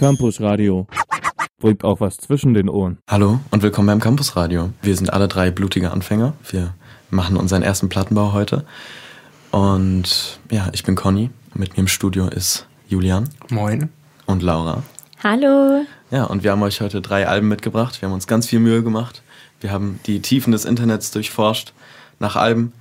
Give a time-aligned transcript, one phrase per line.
[0.00, 0.86] Campus Radio.
[1.58, 2.96] Bringt auch was zwischen den Ohren.
[3.06, 4.70] Hallo und willkommen beim Campus Radio.
[4.80, 6.32] Wir sind alle drei blutige Anfänger.
[6.48, 6.72] Wir
[7.10, 8.64] machen unseren ersten Plattenbau heute.
[9.50, 11.28] Und ja, ich bin Conny.
[11.52, 13.28] Mit mir im Studio ist Julian.
[13.50, 13.90] Moin.
[14.24, 14.82] Und Laura.
[15.22, 15.84] Hallo.
[16.10, 18.00] Ja, und wir haben euch heute drei Alben mitgebracht.
[18.00, 19.22] Wir haben uns ganz viel Mühe gemacht.
[19.60, 21.74] Wir haben die Tiefen des Internets durchforscht
[22.20, 22.72] nach Alben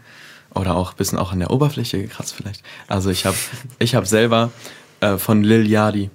[0.56, 2.64] oder auch ein bisschen auch an der Oberfläche gekratzt vielleicht.
[2.88, 3.36] Also ich habe
[3.78, 4.52] ich hab selber
[5.02, 6.12] äh, von Lil Yadi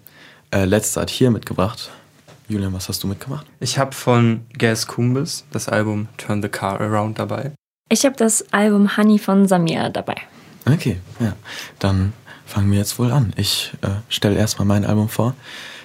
[0.54, 1.90] äh, letzte Art hier mitgebracht.
[2.48, 3.46] Julian, was hast du mitgebracht?
[3.60, 7.52] Ich habe von Gas Kumbis das Album Turn the Car Around dabei.
[7.88, 10.16] Ich habe das Album Honey von Samir dabei.
[10.66, 11.34] Okay, ja.
[11.78, 12.12] Dann
[12.46, 13.32] fangen wir jetzt wohl an.
[13.36, 15.34] Ich äh, stelle erstmal mein Album vor.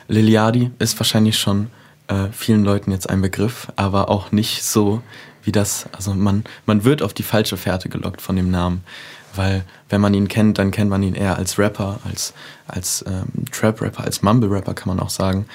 [0.08, 1.68] Liliadi ist wahrscheinlich schon
[2.08, 5.02] äh, vielen Leuten jetzt ein Begriff, aber auch nicht so
[5.44, 5.88] wie das.
[5.94, 8.84] Also man, man wird auf die falsche Fährte gelockt von dem Namen.
[9.36, 12.34] Weil wenn man ihn kennt, dann kennt man ihn eher als Rapper, als,
[12.68, 15.46] als ähm, Trap-Rapper, als Mumble-Rapper kann man auch sagen.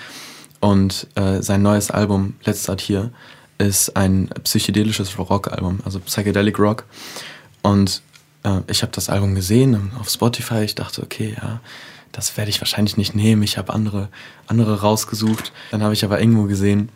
[0.61, 3.11] Und äh, sein neues Album, Letzter hier,
[3.59, 6.85] ist ein psychedelisches Rock-Album, also Psychedelic Rock.
[7.63, 8.03] Und
[8.45, 10.63] äh, ich habe das Album gesehen auf Spotify.
[10.63, 11.61] Ich dachte, okay, ja,
[12.13, 13.43] das werde ich wahrscheinlich nicht nehmen.
[13.43, 14.09] Ich habe andere,
[14.47, 15.53] andere rausgesucht.
[15.71, 16.91] Dann habe ich aber irgendwo gesehen,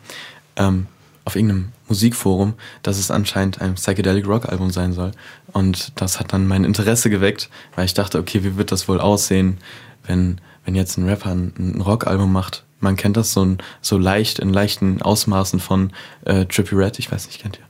[0.55, 0.87] ähm,
[1.29, 5.11] auf irgendeinem Musikforum, dass es anscheinend ein Psychedelic Rock Album sein soll.
[5.53, 8.99] Und das hat dann mein Interesse geweckt, weil ich dachte, okay, wie wird das wohl
[8.99, 9.59] aussehen,
[10.07, 12.63] wenn, wenn jetzt ein Rapper ein, ein Rock-Album macht?
[12.79, 15.91] Man kennt das so, ein, so leicht, in leichten Ausmaßen von
[16.25, 16.97] äh, Trippy Red.
[16.97, 17.65] Ich weiß nicht, kennt ihr?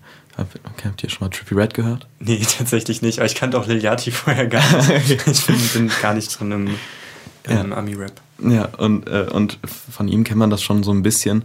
[0.85, 2.07] Habt ihr schon mal Trippy Red gehört?
[2.19, 3.19] Nee, tatsächlich nicht.
[3.19, 5.09] Aber ich kannte auch Lil Yachty vorher gar nicht.
[5.27, 6.67] ich bin, bin gar nicht drin im,
[7.43, 7.77] im ja.
[7.77, 8.13] Ami-Rap.
[8.41, 9.59] Ja, und, äh, und
[9.91, 11.43] von ihm kennt man das schon so ein bisschen.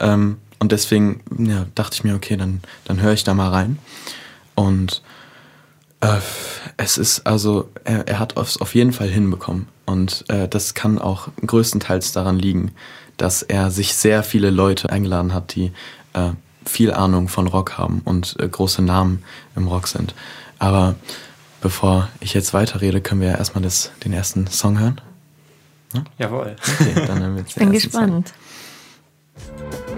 [0.00, 3.78] Ähm, und deswegen ja, dachte ich mir, okay, dann, dann höre ich da mal rein.
[4.54, 5.02] Und
[6.00, 6.18] äh,
[6.76, 9.66] es ist also, er, er hat es auf jeden Fall hinbekommen.
[9.86, 12.72] Und äh, das kann auch größtenteils daran liegen,
[13.16, 15.72] dass er sich sehr viele Leute eingeladen hat, die
[16.12, 16.30] äh,
[16.66, 19.24] viel Ahnung von Rock haben und äh, große Namen
[19.56, 20.14] im Rock sind.
[20.58, 20.94] Aber
[21.62, 25.00] bevor ich jetzt weiterrede, können wir ja erstmal das, den ersten Song hören.
[25.94, 26.04] Ja?
[26.18, 26.56] Jawohl.
[26.80, 28.28] Okay, dann haben wir jetzt ich bin gespannt.
[28.28, 29.89] Song.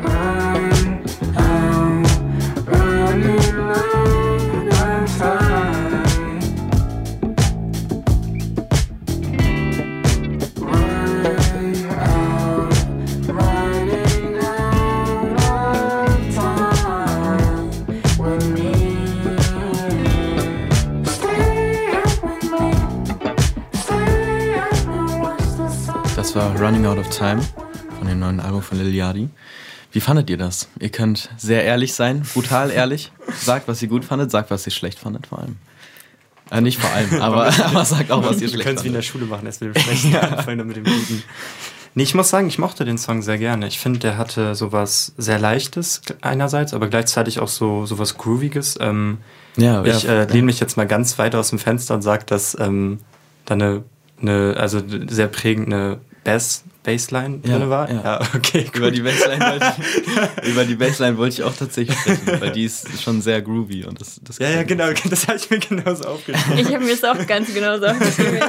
[26.62, 27.40] Running Out of Time
[27.98, 29.28] von dem neuen Album von Lil Yachty.
[29.90, 30.68] Wie fandet ihr das?
[30.78, 33.10] Ihr könnt sehr ehrlich sein, brutal ehrlich.
[33.34, 35.56] Sagt, was ihr gut fandet, sagt, was ihr schlecht fandet vor allem.
[36.52, 38.54] Äh, nicht vor allem, aber, aber sagt auch, was ihr schlecht fandet.
[38.54, 40.76] Wir können es wie in der Schule machen, erst mit dem Schlechten anfangen und mit
[40.76, 41.24] dem Guten.
[41.96, 43.66] Nee, ich muss sagen, ich mochte den Song sehr gerne.
[43.66, 48.78] Ich finde, der hatte sowas sehr Leichtes einerseits, aber gleichzeitig auch so sowas Grooviges.
[48.80, 49.18] Ähm,
[49.56, 52.22] ja, ich ja, äh, lehne mich jetzt mal ganz weit aus dem Fenster und sage,
[52.24, 53.00] dass ähm,
[53.46, 53.82] da eine,
[54.20, 57.90] eine, also sehr prägende Bass, Bassline ja, drin war?
[57.90, 58.76] Ja, ja okay, gut.
[58.76, 62.64] Über die Bassline wollte ich, über die Bassline wollte ich auch tatsächlich sprechen, weil die
[62.64, 66.04] ist schon sehr groovy und das, das Ja, ja, genau, das habe ich mir genauso
[66.04, 66.58] aufgeschrieben.
[66.58, 68.40] Ich habe mir das auch ganz genauso aufgeschrieben.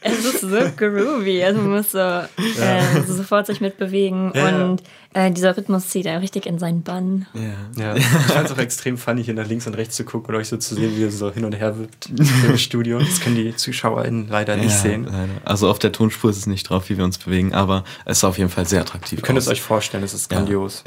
[0.00, 2.28] Es ist so groovy, also man muss so, ja.
[2.58, 4.82] äh, so sofort sich mitbewegen ja, und
[5.16, 7.26] äh, dieser Rhythmus zieht er richtig in seinen Bann.
[7.32, 7.96] Ja, ja.
[7.96, 10.48] ich fand es auch extrem funny, hier nach links und rechts zu gucken und euch
[10.48, 12.10] so zu sehen, wie ihr so hin und her wippt
[12.46, 12.98] im Studio.
[12.98, 15.04] Das können die ZuschauerInnen leider nicht sehen.
[15.04, 15.28] Leider.
[15.44, 18.24] Also auf der Tonspur ist es nicht drauf, wie wir uns bewegen, aber es ist
[18.24, 19.20] auf jeden Fall sehr attraktiv.
[19.20, 20.84] Ihr könnt es euch vorstellen, es ist grandios.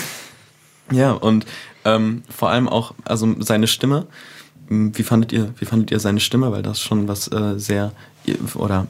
[0.90, 1.44] ja, und
[1.84, 4.06] ähm, vor allem auch, also seine Stimme.
[4.70, 6.52] Wie fandet ihr, wie fandet ihr seine Stimme?
[6.52, 7.92] Weil das schon was äh, sehr
[8.54, 8.86] oder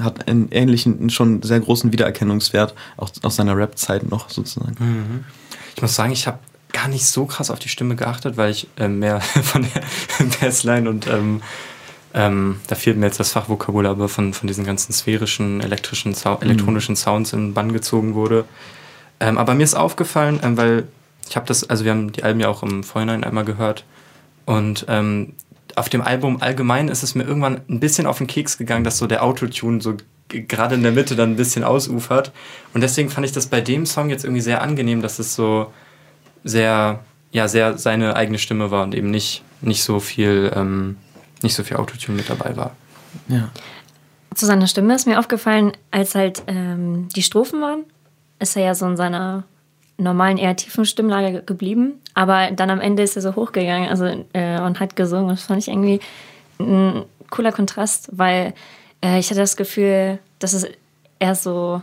[0.00, 4.76] hat einen ähnlichen, schon sehr großen Wiedererkennungswert, auch aus seiner Rap-Zeit noch sozusagen.
[4.78, 5.24] Mhm.
[5.74, 6.38] Ich muss sagen, ich habe
[6.72, 10.88] gar nicht so krass auf die Stimme geachtet, weil ich äh, mehr von der Bassline
[10.88, 11.42] und ähm,
[12.14, 16.38] ähm, da fehlt mir jetzt das Fachvokabular, aber von, von diesen ganzen sphärischen, elektrischen, Sau
[16.40, 16.96] elektronischen mhm.
[16.96, 18.46] Sounds in den Bann gezogen wurde.
[19.20, 20.88] Ähm, aber mir ist aufgefallen, ähm, weil
[21.28, 23.84] ich habe das, also wir haben die Alben ja auch im Vorhinein einmal gehört
[24.46, 25.34] und ähm,
[25.76, 28.98] auf dem Album allgemein ist es mir irgendwann ein bisschen auf den Keks gegangen, dass
[28.98, 29.94] so der Autotune so
[30.28, 32.32] gerade in der Mitte dann ein bisschen ausufert.
[32.74, 35.72] Und deswegen fand ich das bei dem Song jetzt irgendwie sehr angenehm, dass es so
[36.42, 37.00] sehr,
[37.30, 40.96] ja, sehr seine eigene Stimme war und eben nicht, nicht so viel, ähm,
[41.42, 42.74] nicht so viel Autotune mit dabei war.
[43.28, 43.50] Ja.
[44.34, 47.84] Zu seiner Stimme ist mir aufgefallen, als halt ähm, die Strophen waren,
[48.38, 49.44] ist er ja so in seiner
[49.98, 52.00] normalen, eher tiefen Stimmlage geblieben.
[52.16, 55.28] Aber dann am Ende ist er so hochgegangen also, äh, und hat gesungen.
[55.28, 56.00] Das fand ich irgendwie
[56.58, 58.54] ein cooler Kontrast, weil
[59.04, 60.66] äh, ich hatte das Gefühl, dass es
[61.18, 61.82] eher so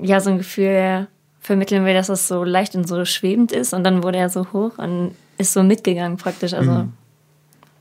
[0.00, 1.08] ja, so ein Gefühl
[1.40, 3.74] vermitteln will, dass es so leicht und so schwebend ist.
[3.74, 6.54] Und dann wurde er so hoch und ist so mitgegangen praktisch.
[6.54, 6.92] Also Mhm.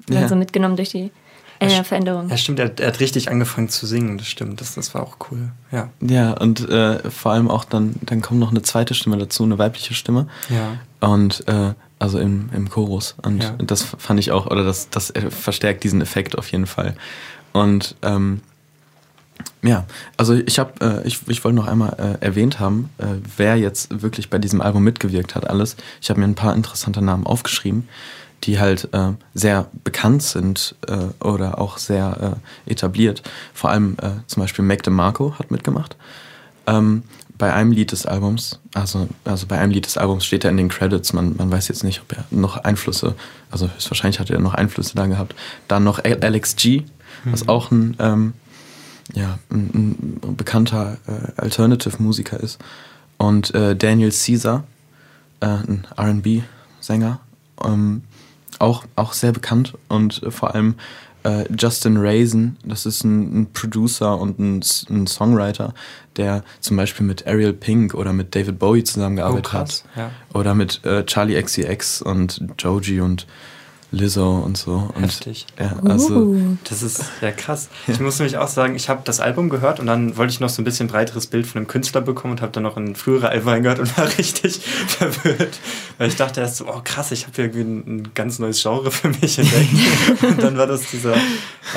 [0.09, 0.27] Ja.
[0.27, 1.11] so mitgenommen durch die
[1.59, 2.29] äh, st- Veränderung.
[2.29, 4.59] Ja, stimmt, er, er hat richtig angefangen zu singen, das stimmt.
[4.61, 5.49] Das, das war auch cool.
[5.71, 5.89] Ja.
[6.01, 9.57] Ja, und äh, vor allem auch dann, dann kommt noch eine zweite Stimme dazu, eine
[9.57, 10.27] weibliche Stimme.
[10.49, 10.77] Ja.
[11.07, 13.15] Und äh, also im, im Chorus.
[13.23, 13.51] Und Ja.
[13.59, 16.95] das fand ich auch, oder das, das verstärkt diesen Effekt auf jeden Fall.
[17.53, 18.41] Und ähm,
[19.61, 19.85] ja,
[20.17, 23.05] also ich habe, äh, ich, ich wollte noch einmal äh, erwähnt haben, äh,
[23.37, 25.75] wer jetzt wirklich bei diesem Album mitgewirkt hat, alles.
[26.01, 27.87] Ich habe mir ein paar interessante Namen aufgeschrieben,
[28.43, 32.37] die halt äh, sehr bekannt sind äh, oder auch sehr
[32.67, 33.23] äh, etabliert.
[33.53, 35.95] Vor allem äh, zum Beispiel Mac DeMarco hat mitgemacht.
[36.67, 37.03] Ähm,
[37.37, 40.57] bei einem Lied des Albums, also, also bei einem Lied des Albums steht er in
[40.57, 43.15] den Credits, man, man weiß jetzt nicht, ob er noch Einflüsse,
[43.49, 45.35] also höchstwahrscheinlich hat er noch Einflüsse da gehabt.
[45.67, 46.83] Dann noch Alex G,
[47.25, 48.33] was auch ein, ähm,
[49.13, 52.59] ja, ein, ein bekannter äh, Alternative-Musiker ist.
[53.17, 54.63] Und äh, Daniel Caesar,
[55.39, 57.19] äh, ein RB-Sänger,
[57.63, 58.03] ähm,
[58.59, 60.75] auch, auch sehr bekannt und äh, vor allem
[61.23, 65.73] äh, Justin Raisin, das ist ein, ein Producer und ein, ein Songwriter,
[66.17, 69.97] der zum Beispiel mit Ariel Pink oder mit David Bowie zusammengearbeitet Oh, krass, hat.
[69.97, 70.11] ja.
[70.37, 73.25] Oder mit äh, Charlie XCX und Joji und
[73.93, 74.89] Lizzo und so.
[74.95, 75.45] Und, Heftig.
[75.59, 76.57] Ja, also, Uh.
[76.67, 77.69] Das ist ja krass.
[77.87, 80.49] Ich muss nämlich auch sagen, ich habe das Album gehört und dann wollte ich noch
[80.49, 83.29] so ein bisschen breiteres Bild von dem Künstler bekommen und habe dann noch in frühere
[83.29, 85.59] Alben reingehört und war richtig verwirrt.
[85.99, 88.89] Weil ich dachte erst so, oh krass, ich habe irgendwie ein, ein ganz neues Genre
[88.89, 89.69] für mich entdeckt.
[90.23, 91.15] und dann war das dieser,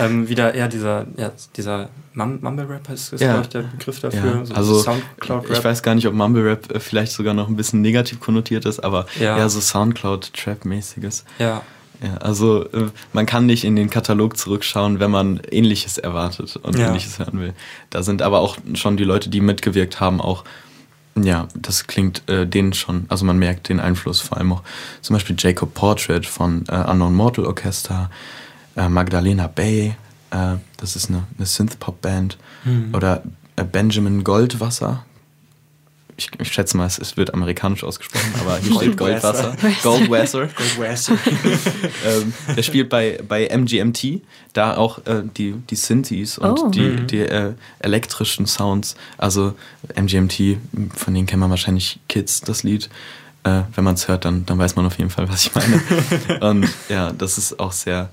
[0.00, 3.32] ähm, wieder eher dieser, ja, dieser Mum Mumble Rap ist, ist Ja.
[3.32, 4.36] glaube ich, der Begriff dafür.
[4.38, 5.64] Ja, so also Soundcloud ich Rap.
[5.64, 8.80] weiß gar nicht, ob Mumble Rap äh, vielleicht sogar noch ein bisschen negativ konnotiert ist,
[8.82, 9.36] aber Ja.
[9.36, 11.24] eher so Soundcloud-Trap-mäßiges.
[11.38, 11.60] Ja.
[12.02, 16.76] Ja, also äh, man kann nicht in den Katalog zurückschauen, wenn man Ähnliches erwartet und
[16.78, 16.88] Ja.
[16.88, 17.54] Ähnliches hören will.
[17.90, 20.44] Da sind aber auch schon die Leute, die mitgewirkt haben, auch,
[21.18, 24.62] ja, das klingt äh, denen schon, also man merkt den Einfluss, vor allem auch
[25.00, 28.10] zum Beispiel Jacob Portrait von äh, Unknown Mortal Orchester,
[28.76, 29.94] äh, Magdalena Bay,
[30.30, 32.94] äh, das ist eine, eine Synth-Pop-Band, Mhm.
[32.94, 33.22] oder
[33.56, 35.04] äh, Benjamin Goldwasser.
[36.18, 39.54] Ich, ich schätze mal, es, es wird amerikanisch ausgesprochen, aber hier steht Goldwasser.
[39.82, 40.48] Goldwasser.
[40.48, 41.16] Goldwasser.
[41.16, 41.48] Gold
[42.06, 44.22] ähm, der spielt bei, bei MGMT,
[44.54, 46.68] da auch äh, die, die Synthes und Oh.
[46.70, 47.06] die, Mhm.
[47.06, 48.96] die äh, elektrischen Sounds.
[49.18, 49.54] Also
[49.94, 50.56] MGMT,
[50.94, 52.88] von denen kennen wir wahrscheinlich Kids, das Lied.
[53.44, 55.82] Äh, wenn man es hört, dann, dann weiß man auf jeden Fall, was ich meine.
[56.40, 58.08] und ja, das ist auch sehr,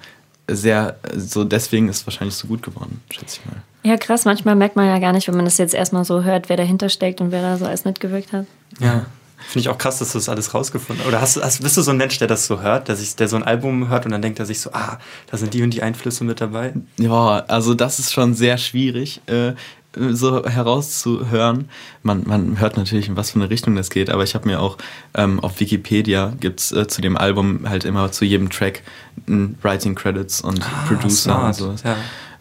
[0.49, 3.61] sehr, so deswegen ist es wahrscheinlich so gut geworden, schätze ich mal.
[3.85, 4.25] Ja, krass.
[4.25, 6.89] Manchmal merkt man ja gar nicht, wenn man das jetzt erstmal so hört, wer dahinter
[6.89, 8.45] steckt und wer da so alles mitgewirkt hat.
[8.79, 9.05] Ja.
[9.45, 11.09] Finde ich auch krass, dass du das alles rausgefunden hast.
[11.09, 13.17] Oder hast, du- hast, bist du so ein Mensch, der das so hört, der, sich,
[13.17, 14.99] der so ein Album hört und dann denkt er sich so, ah,
[15.29, 16.73] da sind die und die Einflüsse mit dabei?
[16.97, 19.51] Ja, also das ist schon sehr schwierig, äh,
[19.95, 21.69] so herauszuhören.
[22.01, 24.59] Man, man hört natürlich, in was für eine Richtung das geht, aber ich habe mir
[24.59, 24.77] auch
[25.13, 28.83] ähm, auf Wikipedia gibt's äh, zu dem Album halt immer zu jedem Track
[29.27, 31.83] ein Writing Credits und Producer und sowas.
[31.83, 31.97] Ja.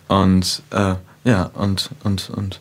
[0.09, 0.95] Und äh,
[1.25, 2.61] ja, und, und, und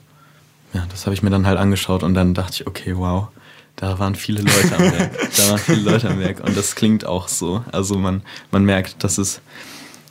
[0.74, 3.28] ja, das habe ich mir dann halt angeschaut und dann dachte ich, okay, wow,
[3.76, 5.12] da waren viele Leute am Werk.
[5.38, 7.64] da waren viele Leute am Werk und das klingt auch so.
[7.72, 8.22] Also man,
[8.52, 9.42] man merkt, dass es,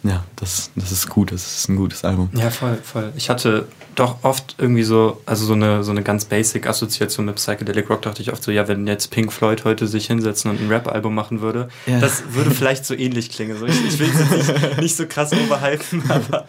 [0.02, 2.31] ja, das, das ist gut, das ist ein gutes Album.
[2.35, 3.12] ja, voll, voll.
[3.17, 3.67] Ich hatte
[3.97, 8.02] doch oft irgendwie so, also so eine, so eine ganz basic Assoziation mit Psychedelic Rock,
[8.02, 11.14] dachte ich oft so, ja, wenn jetzt Pink Floyd heute sich hinsetzen und ein Rap-Album
[11.14, 11.99] machen würde, Ja.
[11.99, 13.59] das würde vielleicht so ähnlich klingen.
[13.59, 16.47] So, ich, ich will es nicht, nicht so krass overhypen, aber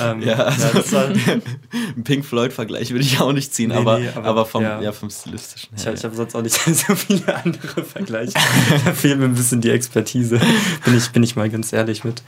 [0.00, 1.42] ähm, Ja, also das war, einen
[2.04, 4.80] Pink Floyd-Vergleich würde ich auch nicht ziehen, Nee, aber, nee, aber, aber- vom, ja.
[4.80, 4.92] ja.
[4.92, 5.92] vom stilistischen Ich, her.
[5.94, 8.32] ich habe sonst auch nicht so viele andere Vergleiche.
[8.84, 10.40] da fehlt mir ein bisschen die Expertise.
[10.84, 12.22] Bin ich, bin ich mal ganz ehrlich mit.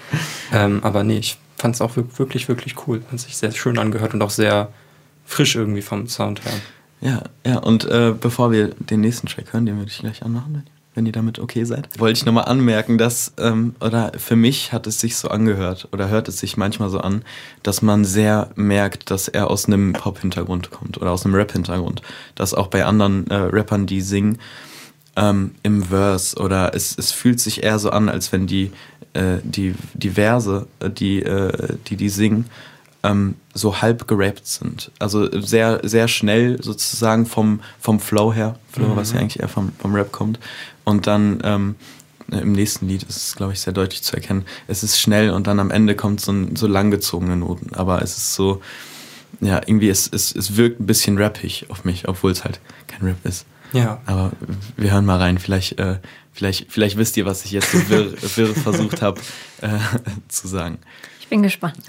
[0.52, 3.02] Ähm, aber nee, ich fand es auch wir- wirklich, wirklich cool.
[3.10, 4.68] Hat sich sehr schön angehört und auch sehr
[5.24, 6.52] frisch irgendwie vom Sound her.
[7.00, 10.52] Ja, ja, und äh, bevor wir den nächsten Track hören, den würde ich gleich anmachen,
[10.52, 10.62] wenn,
[10.94, 14.86] wenn ihr damit okay seid, wollte ich nochmal anmerken, dass, ähm, oder für mich hat
[14.86, 17.22] es sich so angehört, oder hört es sich manchmal so an,
[17.62, 22.02] dass man sehr merkt, dass er aus einem Pop-Hintergrund kommt oder aus einem Rap-Hintergrund.
[22.34, 24.38] Dass auch bei anderen äh, Rappern, die singen,
[25.20, 28.72] ähm, im Verse oder es, es fühlt sich eher so an, als wenn die,
[29.12, 32.46] äh, die, die Verse, äh, die, äh, die die singen,
[33.02, 34.90] ähm, so halb gerappt sind.
[34.98, 39.72] Also sehr, sehr schnell sozusagen vom, vom Flow her, Flow, was ja eigentlich eher vom,
[39.78, 40.38] vom Rap kommt.
[40.84, 41.74] Und dann ähm,
[42.30, 44.44] im nächsten Lied ist es, glaube ich, sehr deutlich zu erkennen.
[44.68, 47.74] Es ist schnell und dann am Ende kommt so, ein, so langgezogene Noten.
[47.74, 48.62] Aber es ist so,
[49.40, 53.06] ja, irgendwie, es, es, es wirkt ein bisschen rappig auf mich, obwohl es halt kein
[53.06, 53.44] Rap ist.
[53.72, 54.00] Ja.
[54.06, 54.32] Aber
[54.76, 55.38] wir hören mal rein.
[55.38, 55.98] Vielleicht, äh,
[56.32, 59.20] vielleicht, vielleicht wisst ihr, was ich jetzt so wirr, wirr versucht habe
[59.60, 59.78] äh,
[60.28, 60.78] zu sagen.
[61.20, 61.78] Ich bin gespannt.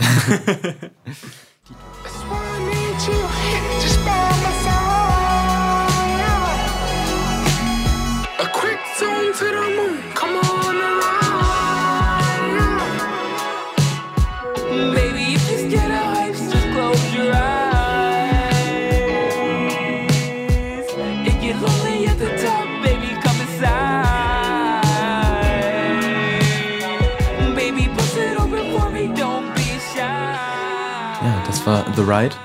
[31.65, 32.35] war The Ride,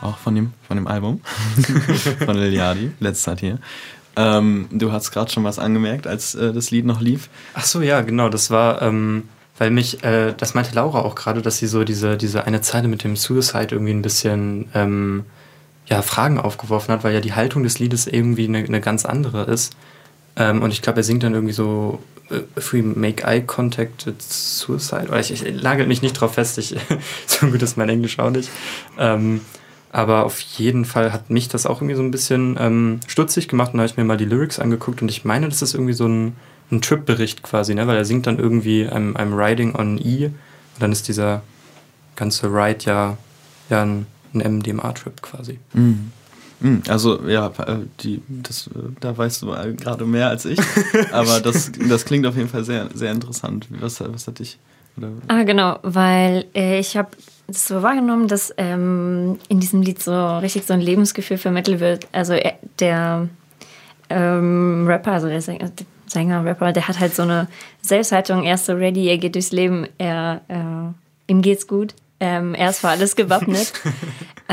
[0.00, 1.20] auch von dem, von dem Album
[2.24, 3.58] von Liliadi, letzter hier.
[4.16, 7.30] Ähm, du hast gerade schon was angemerkt, als äh, das Lied noch lief.
[7.54, 8.28] Ach so, ja, genau.
[8.28, 9.24] Das war, ähm,
[9.58, 12.86] weil mich, äh, das meinte Laura auch gerade, dass sie so diese, diese eine Zeile
[12.86, 15.24] mit dem Suicide irgendwie ein bisschen ähm,
[15.86, 19.44] ja, Fragen aufgeworfen hat, weil ja die Haltung des Liedes irgendwie eine, eine ganz andere
[19.44, 19.74] ist.
[20.36, 22.00] Ähm, und ich glaube, er singt dann irgendwie so
[22.30, 25.08] äh, If we make eye contact, it's suicide.
[25.08, 26.74] Oder ich, ich lagert mich nicht drauf fest, ich,
[27.26, 28.50] so gut ist mein Englisch auch nicht.
[28.98, 29.40] Ähm,
[29.94, 33.72] aber auf jeden Fall hat mich das auch irgendwie so ein bisschen ähm, stutzig gemacht
[33.72, 35.92] und da habe ich mir mal die Lyrics angeguckt und ich meine, das ist irgendwie
[35.92, 36.34] so ein,
[36.72, 37.86] ein Trip-Bericht quasi, ne?
[37.86, 40.34] weil er singt dann irgendwie I'm, I'm riding on E und
[40.80, 41.42] dann ist dieser
[42.16, 43.16] ganze Ride ja,
[43.70, 45.60] ja ein, ein MDMA-Trip quasi.
[45.74, 46.10] Mhm.
[46.64, 50.58] Mhm, Also ja, äh, die, das, äh, da weißt du äh, gerade mehr als ich,
[51.12, 53.68] aber das, das klingt auf jeden Fall sehr, sehr interessant.
[53.80, 54.58] Was, was hat dich?
[54.96, 55.08] Oder?
[55.28, 57.10] Ah, genau, weil äh, ich habe
[57.48, 62.06] es so wahrgenommen, dass ähm, in diesem Lied so richtig so ein Lebensgefühl vermittelt wird.
[62.12, 63.28] Also er, der
[64.08, 67.48] ähm, Rapper, also der Sänger, der Sänger, Rapper, der hat halt so eine
[67.82, 68.44] Selbsthaltung.
[68.44, 72.70] Er ist so ready, er geht durchs Leben, er, äh, ihm geht's gut, ähm, er
[72.70, 73.72] ist für alles gewappnet.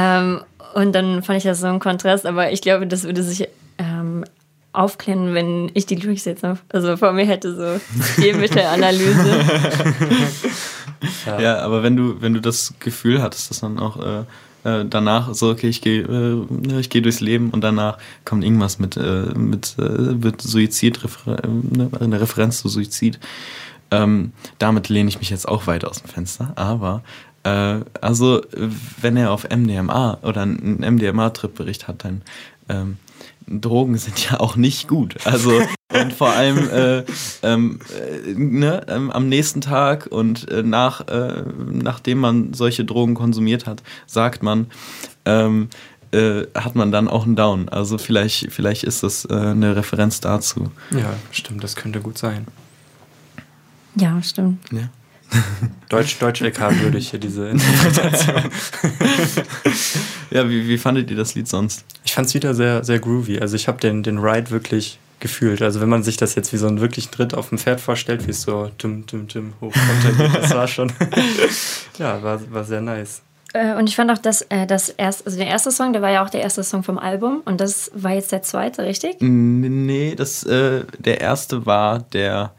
[0.73, 3.47] und dann fand ich das so ein Kontrast, aber ich glaube, das würde sich
[3.77, 4.25] ähm,
[4.73, 9.45] aufklären, wenn ich die Lyrics jetzt noch, also vor mir hätte so Stilmittelanalyse.
[11.25, 11.39] Ja.
[11.39, 14.23] ja, aber wenn du, wenn du das Gefühl hattest, dass dann auch äh,
[14.63, 18.79] äh, danach so, okay, ich gehe äh, ich geh durchs Leben und danach kommt irgendwas
[18.79, 23.19] mit, äh, mit äh, wird Suizid, refer ne, eine Referenz zu Suizid.
[23.89, 27.03] Ähm, damit lehne ich mich jetzt auch weit aus dem Fenster, aber
[27.43, 28.41] äh, also
[29.01, 32.21] wenn er auf MDMA oder einen MDMA-Trip-Bericht hat, dann
[32.69, 32.97] ähm,
[33.47, 35.15] Drogen sind ja auch nicht gut.
[35.25, 35.61] Also
[35.93, 37.03] und vor allem äh,
[37.43, 43.15] ähm, äh, ne, ähm, am nächsten Tag und äh, nach, äh, nachdem man solche Drogen
[43.15, 44.67] konsumiert hat, sagt man,
[45.25, 45.69] ähm,
[46.11, 47.69] äh, hat man dann auch einen Down.
[47.69, 50.71] Also vielleicht, vielleicht ist das äh, eine Referenz dazu.
[50.91, 52.47] Ja, stimmt, das könnte gut sein.
[53.95, 54.71] Ja, stimmt.
[54.71, 54.89] Ja.
[55.89, 58.43] Deutsch, Deutsch LK würdig hier diese Interpretation.
[60.31, 61.85] ja, wie, wie fandet ihr das Lied sonst?
[62.05, 63.39] Ich fand es wieder sehr, sehr groovy.
[63.39, 65.61] Also ich habe den, den Ride wirklich gefühlt.
[65.61, 68.25] Also wenn man sich das jetzt wie so einen wirklichen Tritt auf dem Pferd vorstellt,
[68.27, 70.91] wie es so dim, dim, dim hoch runter geht, das war schon,
[71.97, 73.21] ja, war, war sehr nice.
[73.53, 76.11] Äh, Und ich fand auch, dass äh, das erste, also der erste Song, der war
[76.11, 79.17] ja auch der erste Song vom Album und das war jetzt der zweite, richtig?
[79.19, 82.53] Nee, das, äh, der erste war der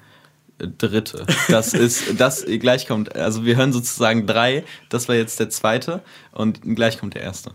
[0.78, 1.26] dritte.
[1.48, 6.02] Das ist, das gleich kommt, also wir hören sozusagen drei, das war jetzt der zweite
[6.32, 7.50] und gleich kommt der erste.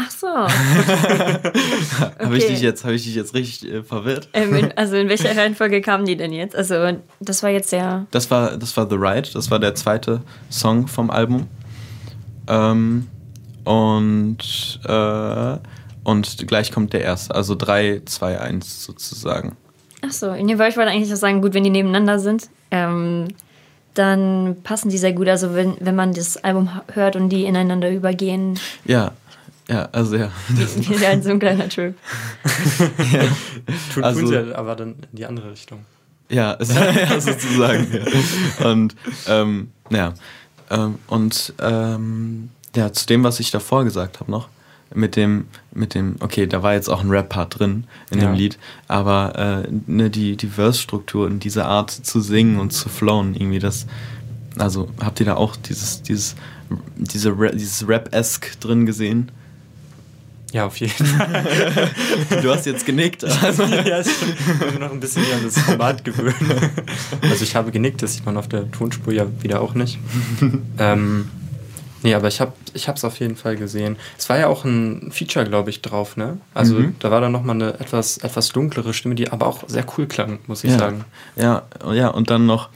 [0.00, 0.28] Ach so.
[2.18, 2.52] Habe ich Okay.
[2.54, 4.28] dich jetzt, habe ich dich jetzt richtig äh, verwirrt?
[4.32, 6.54] ähm, in, also in welcher Reihenfolge kamen die denn jetzt?
[6.54, 8.06] Also das war jetzt der.
[8.12, 11.48] Das war, das war The Ride, das war der zweite Song vom Album.
[12.46, 13.08] Ähm,
[13.64, 15.56] und, äh,
[16.04, 19.56] und gleich kommt der erste, also 3, 2, 1 sozusagen.
[20.06, 23.28] Ach so, nee, weil ich wollte eigentlich auch sagen, gut, wenn die nebeneinander sind, ähm,
[23.94, 25.28] dann passen die sehr gut.
[25.28, 29.12] Also wenn, wenn man das Album hört und die ineinander übergehen, Ja,
[29.68, 30.30] ja, also ja.
[31.02, 31.94] halt so ein kleiner Trip.
[33.94, 35.80] Tun, Also- tun sie ja aber dann in die andere Richtung.
[36.30, 37.86] Ja, ja sozusagen.
[37.92, 38.70] Ja.
[38.70, 38.94] Und
[39.28, 40.12] ähm, ja,
[40.70, 44.48] ähm, und ähm, ja, zu dem, was ich davor gesagt habe noch,
[44.94, 48.26] mit dem, mit dem, okay, da war jetzt auch ein Rap-Part drin in Ja.
[48.26, 52.88] dem Lied, aber äh, ne, die, die Verse-Struktur und diese Art zu singen und zu
[52.88, 53.86] flowen, irgendwie das,
[54.56, 56.36] also habt ihr da auch dieses, dieses,
[56.96, 59.30] diese, dieses Rap-esque drin gesehen?
[60.52, 61.90] Ja, auf jeden Fall.
[62.42, 63.22] Du hast jetzt genickt.
[63.42, 66.34] Also, ja, ich muss noch ein bisschen an das Format gewöhnen.
[67.20, 69.98] Also ich habe genickt, das sieht man auf der Tonspur ja wieder auch nicht.
[70.78, 71.28] ähm,
[72.02, 73.96] nee, aber ich habe ich es auf jeden Fall gesehen.
[74.18, 76.38] Es war ja auch ein Feature, glaube ich, drauf, ne?
[76.54, 76.96] Also Mhm.
[77.00, 80.38] da war dann nochmal eine etwas, etwas dunklere Stimme, die aber auch sehr cool klang,
[80.46, 81.04] muss ich ja, sagen.
[81.36, 81.62] Ja,
[81.92, 82.68] ja, und dann noch,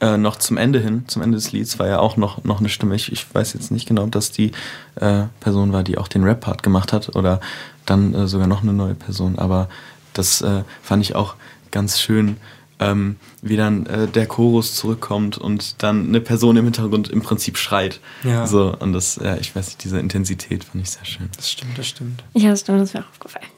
[0.00, 2.68] äh, noch zum Ende hin, zum Ende des Lieds war ja auch noch, noch eine
[2.68, 2.94] Stimme.
[2.94, 4.52] Ich, ich weiß jetzt nicht genau, ob das die
[4.96, 7.40] äh, Person war, die auch den Rap-Part gemacht hat oder
[7.86, 9.38] dann äh, sogar noch eine neue Person.
[9.38, 9.68] Aber
[10.12, 11.34] das äh, fand ich auch
[11.70, 12.36] ganz schön,
[12.78, 17.56] ähm, wie dann äh, der Chorus zurückkommt und dann eine Person im Hintergrund im Prinzip
[17.56, 18.00] schreit.
[18.24, 18.46] Ja.
[18.46, 21.28] So, und das, ja, ich weiß nicht, diese Intensität fand ich sehr schön.
[21.36, 22.24] Das stimmt, das stimmt.
[22.34, 23.46] Ja, das stimmt, das ist mir auch aufgefallen.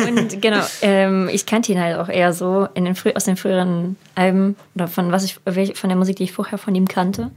[0.00, 3.24] Ähm, und genau, ähm, ich kannte ihn halt auch eher so in den frü aus
[3.24, 6.88] den früheren Alben oder von was ich von der Musik, die ich vorher von ihm
[6.88, 7.30] kannte.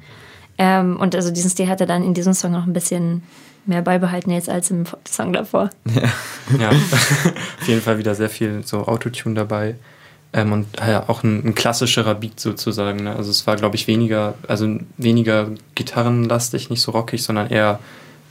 [0.58, 3.24] Ähm, und also diesen Stil hat er dann in diesem Song noch ein bisschen
[3.66, 5.70] mehr beibehalten jetzt als im Song davor.
[6.60, 6.70] Ja,
[7.62, 9.76] auf jeden Fall wieder sehr viel so Autotune dabei.
[10.34, 13.04] Ähm, und ja, auch ein, ein, klassischerer Beat sozusagen.
[13.04, 13.16] Ne?
[13.16, 17.80] Also es war, glaube ich, weniger, also weniger gitarrenlastig, nicht so rockig, sondern eher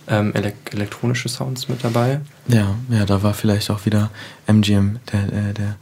[0.08, 2.20] ähm, elek elektronische Sounds mit dabei.
[2.48, 4.10] Ja, ja, da war vielleicht auch wieder
[4.46, 5.76] MGM, der, äh, der,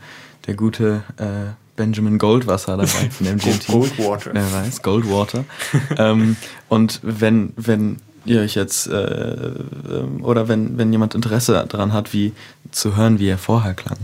[0.47, 3.69] der gute äh, Benjamin Goldwasser dabei von MGMT.
[3.69, 4.31] Goldwater.
[4.35, 5.45] Wer weiß, Goldwater.
[5.97, 6.37] ähm,
[6.69, 12.13] und wenn, wenn ihr euch jetzt, äh, ähm, oder wenn, wenn jemand Interesse daran hat,
[12.13, 12.33] wie
[12.71, 13.99] zu hören, wie er vorher klang,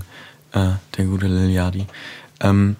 [0.55, 1.87] äh, der gute Liliadi.
[2.41, 2.77] Ähm,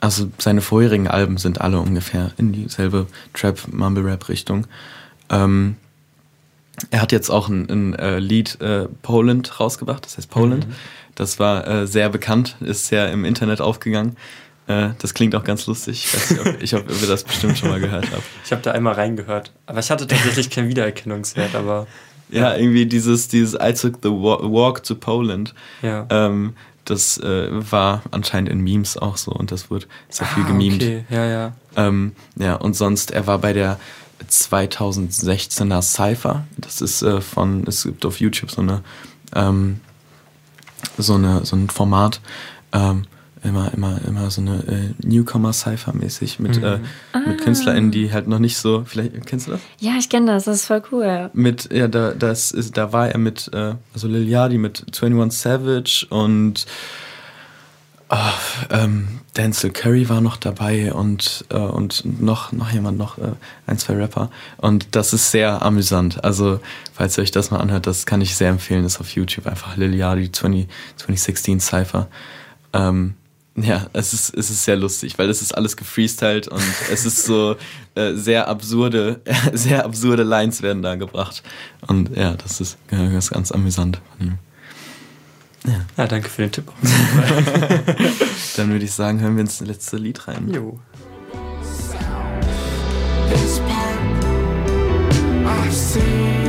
[0.00, 4.66] also seine vorherigen Alben sind alle ungefähr in dieselbe Trap-Mumble-Rap-Richtung.
[5.30, 5.76] Ähm,
[6.90, 10.66] er hat jetzt auch ein, ein äh, Lied äh, Poland rausgebracht, das heißt Poland.
[10.66, 10.74] Mhm.
[11.14, 14.16] Das war äh, sehr bekannt, ist sehr im Internet aufgegangen.
[14.66, 16.04] Äh, das klingt auch ganz lustig.
[16.06, 18.22] Ich weiß nicht, ob, ich, ob ihr das bestimmt schon mal gehört habt.
[18.44, 19.52] Ich habe da einmal reingehört.
[19.66, 21.86] Aber ich hatte tatsächlich keinen Wiedererkennungswert, aber.
[22.30, 25.54] Ja, irgendwie dieses, dieses I took the walk to Poland.
[25.82, 26.06] Ja.
[26.08, 30.48] Ähm, das äh, war anscheinend in Memes auch so und das wird sehr viel ah,
[30.48, 30.82] gemimt.
[30.82, 31.52] Okay, ja, ja.
[31.76, 33.78] Ähm, ja, und sonst, er war bei der
[34.28, 36.44] 2016er Cypher.
[36.56, 38.82] Das ist äh, von, es gibt auf YouTube so eine,
[39.34, 39.80] ähm,
[40.98, 42.20] so eine, so ein Format,
[42.72, 43.06] ähm,
[43.42, 46.64] immer, immer, immer so eine äh, Newcomer-Cypher-mäßig mit, mhm.
[46.64, 46.78] äh,
[47.26, 47.44] mit ah.
[47.44, 49.60] KünstlerInnen, die halt noch nicht so, vielleicht, kennst du das?
[49.80, 51.30] Ja, ich kenne das, das ist voll cool.
[51.32, 55.40] Mit, ja, da, das ist, da war er mit, äh, also Lil Yachty mit 21
[55.40, 56.66] Savage und
[58.10, 58.16] oh,
[58.70, 63.32] ähm, Denzel Curry war noch dabei und, äh, und noch, noch jemand, noch äh,
[63.66, 64.30] ein, zwei Rapper.
[64.58, 66.22] Und das ist sehr amüsant.
[66.22, 66.60] Also,
[66.92, 69.46] falls ihr euch das mal anhört, das kann ich sehr empfehlen, das ist auf YouTube
[69.46, 72.08] einfach Lil Yachty 20, 2016 Cypher.
[72.74, 73.14] Ähm,
[73.54, 77.24] ja, es ist, es ist sehr lustig, weil es ist alles gefreestylt und es ist
[77.24, 77.56] so
[77.94, 79.20] äh, sehr absurde,
[79.52, 81.42] sehr absurde Lines werden da gebracht.
[81.86, 84.00] Und ja, das ist, das ist ganz amüsant.
[85.64, 85.84] Ja.
[85.96, 86.72] ja, danke für den Tipp.
[88.56, 90.48] Dann würde ich sagen, hören wir ins letzte Lied rein.
[90.48, 90.78] Jo.
[95.44, 96.41] I've seen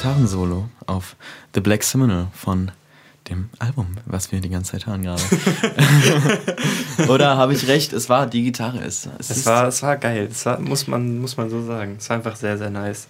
[0.00, 1.14] Gitarrensolo auf
[1.54, 2.70] The Black Seminole von
[3.28, 5.22] dem Album, was wir die ganze Zeit hören gerade.
[7.12, 7.92] Oder habe ich recht?
[7.92, 8.78] Es war die Gitarre.
[8.78, 10.26] Es, es, es war, es war geil.
[10.30, 11.96] Es war, muss, man, muss man so sagen.
[11.98, 13.08] Es war einfach sehr, sehr nice.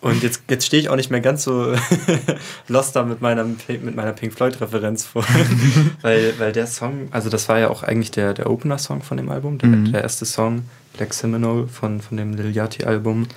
[0.00, 1.76] Und jetzt, jetzt stehe ich auch nicht mehr ganz so
[2.66, 5.24] lost da mit meiner, mit meiner Pink Floyd-Referenz vor.
[6.02, 9.30] weil, weil der Song, also das war ja auch eigentlich der, der Opener-Song von dem
[9.30, 9.92] Album, der, mhm.
[9.92, 10.64] der erste Song,
[10.96, 13.28] Black Seminole von, von dem Lil Yachty-Album.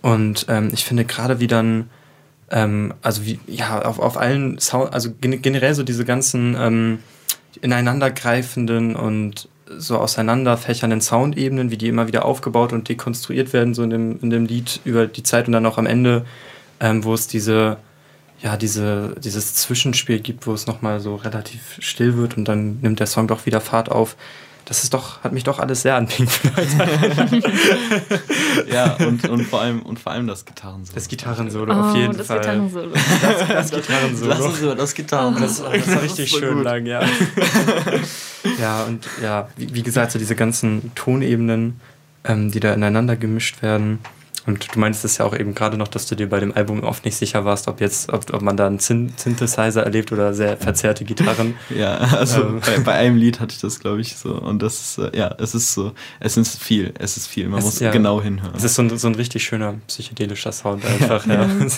[0.00, 1.90] Und ähm, ich finde gerade wie dann,
[2.50, 6.98] ähm, also wie, ja, auf, auf allen Sound, also generell so diese ganzen ähm,
[7.60, 13.90] ineinandergreifenden und so auseinanderfächernden Soundebenen, wie die immer wieder aufgebaut und dekonstruiert werden, so in
[13.90, 16.24] dem, in dem Lied über die Zeit und dann auch am Ende,
[16.80, 17.76] ähm, wo es diese,
[18.40, 23.00] ja, diese, dieses Zwischenspiel gibt, wo es nochmal so relativ still wird und dann nimmt
[23.00, 24.16] der Song doch wieder Fahrt auf
[24.68, 26.68] das ist doch, hat mich doch alles sehr an Pink Floyd.
[28.70, 30.94] ja, und, und, vor allem, und vor allem das Gitarrensolo.
[30.94, 32.40] Das Gitarrensolo, oh, auf jeden das Fall.
[32.40, 32.90] Gitarrensolo.
[32.90, 34.28] Das, das Gitarrensolo.
[34.28, 35.46] Lassen Sie das Gitarrensolo.
[35.46, 36.64] Das, das war richtig schön gut.
[36.64, 37.00] lang, ja.
[38.60, 41.80] ja, und ja, wie, wie, gesagt, so diese ganzen Tonebenen,
[42.24, 44.00] ähm, die da ineinander gemischt werden
[44.48, 46.82] und du meinst es ja auch eben gerade noch, dass du dir bei dem Album
[46.82, 50.56] oft nicht sicher warst, ob jetzt, ob, ob man da einen Synthesizer erlebt oder sehr
[50.56, 51.54] verzerrte Gitarren.
[51.68, 52.60] ja, also ähm.
[52.64, 54.32] bei, bei, einem Lied hatte ich das, glaube ich, so.
[54.32, 57.46] Und das ist, äh, ja, es ist so, es ist viel, es ist viel.
[57.46, 58.54] Man es, muss ja, genau hinhören.
[58.56, 61.42] Es ist so ein, so ein richtig schöner psychedelischer Sound einfach, ja.
[61.42, 61.48] ja.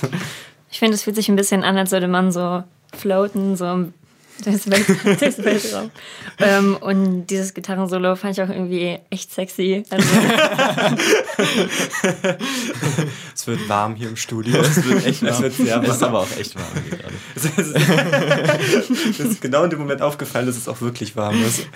[0.72, 2.62] Ich finde, es fühlt sich ein bisschen an, als würde man so
[2.94, 3.86] floaten, so
[4.46, 4.86] das, Welt,
[5.20, 5.90] das Weltraum.
[6.38, 9.84] ähm, und dieses Gitarrensolo fand ich auch irgendwie echt sexy.
[9.90, 10.08] Also
[13.34, 14.60] es wird warm hier im Studio.
[14.60, 15.32] Es wird echt warm.
[15.32, 15.84] Es wird sehr warm.
[15.84, 17.14] Es ist aber auch echt warm hier gerade.
[19.10, 21.66] Es ist genau in dem Moment aufgefallen, dass es auch wirklich warm ist.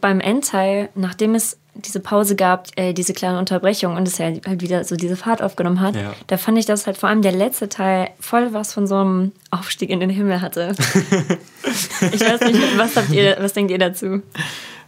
[0.00, 4.62] Beim Endteil, nachdem es diese Pause gab, äh, diese kleine Unterbrechung und es ja halt
[4.62, 6.14] wieder so diese Fahrt aufgenommen hat, ja.
[6.26, 9.32] da fand ich, dass halt vor allem der letzte Teil voll was von so einem
[9.50, 10.74] Aufstieg in den Himmel hatte.
[12.12, 14.22] ich weiß nicht, was habt ihr, was denkt ihr dazu?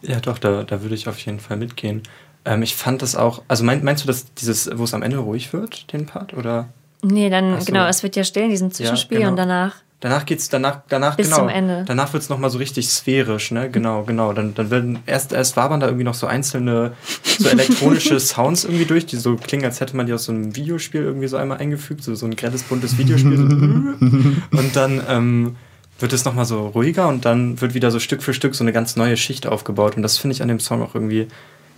[0.02, 2.02] Ja, doch, da, da würde ich auf jeden Fall mitgehen.
[2.44, 5.18] Ähm, ich fand das auch, also mein, meinst du, dass dieses, wo es am Ende
[5.18, 6.68] ruhig wird, den Part, oder?
[7.02, 7.66] Nee, dann, so.
[7.66, 9.32] genau, es wird ja still in diesem Zwischenspiel ja, genau.
[9.32, 11.38] und danach Danach geht's, danach, danach, Bis genau.
[11.38, 11.84] zum Ende.
[11.86, 13.70] Danach wird's noch mal so richtig sphärisch, ne?
[13.70, 14.34] Genau, genau.
[14.34, 16.92] Dann, dann werden erst, erst wabern da irgendwie noch so einzelne,
[17.38, 20.54] so elektronische Sounds irgendwie durch, die so klingen, als hätte man die aus so einem
[20.54, 23.36] Videospiel irgendwie so einmal eingefügt, so, so ein grelles, buntes Videospiel.
[23.36, 23.44] So.
[24.58, 25.56] und dann, ähm,
[25.98, 28.62] wird es noch mal so ruhiger und dann wird wieder so Stück für Stück so
[28.62, 29.96] eine ganz neue Schicht aufgebaut.
[29.96, 31.28] Und das finde ich an dem Song auch irgendwie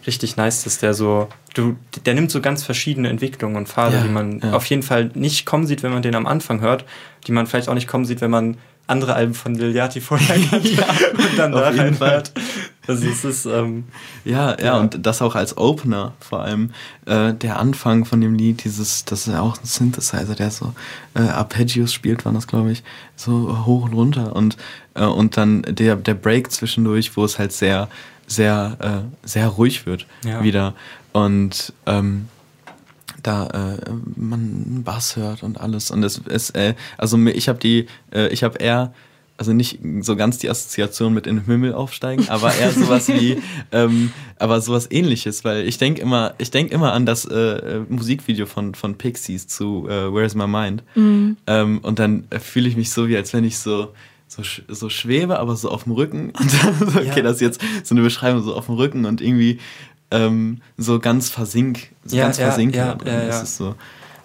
[0.09, 4.03] richtig nice, dass der so, du, der nimmt so ganz verschiedene Entwicklungen und Pfade, Ja,
[4.03, 4.53] die man ja.
[4.55, 6.85] auf jeden Fall nicht kommen sieht, wenn man den am Anfang hört,
[7.27, 8.57] die man vielleicht auch nicht kommen sieht, wenn man
[8.88, 12.33] andere Alben von Lil Yachty vorher kennt und dann da reinhört.
[12.87, 13.85] Also es ist, ähm,
[14.25, 14.79] Ja, ja, Ja.
[14.81, 16.71] und das auch als Opener vor allem.
[17.05, 20.73] Äh, der Anfang von dem Lied, dieses, das ist ja auch ein Synthesizer, der so
[21.14, 22.83] äh, Arpeggios spielt, war das, glaube ich,
[23.14, 24.35] so hoch und runter.
[24.35, 24.57] Und,
[24.94, 27.88] äh, und dann der, der Break zwischendurch, wo es halt sehr,
[28.29, 28.77] sehr,
[29.25, 30.43] äh, sehr ruhig wird Ja.
[30.45, 30.75] wieder.
[31.12, 32.29] Und ähm,
[33.23, 35.91] da äh, man Bass hört und alles.
[35.91, 38.93] Und es ist, äh, also ich habe die, äh, ich habe eher,
[39.37, 43.41] also nicht so ganz die Assoziation mit in den Himmel aufsteigen, aber eher sowas wie,
[43.73, 48.47] ähm, aber sowas ähnliches, weil ich denke immer, ich denke immer an das äh, Musikvideo
[48.47, 50.83] von, von Pixies zu äh, Where's My Mind.
[50.97, 53.93] Ähm, und dann äh, fühle ich mich so, wie als wenn ich so,
[54.29, 56.31] so, so schwebe, aber so auf dem Rücken.
[56.38, 57.23] Und dann, so, okay, Ja.
[57.23, 59.59] das ist jetzt so eine Beschreibung, so auf dem Rücken und irgendwie
[60.11, 62.79] ähm, so ganz versink, so Ja, ganz ja, versinken.
[62.79, 63.43] ja, Und ja, das ja.
[63.43, 63.75] ist so.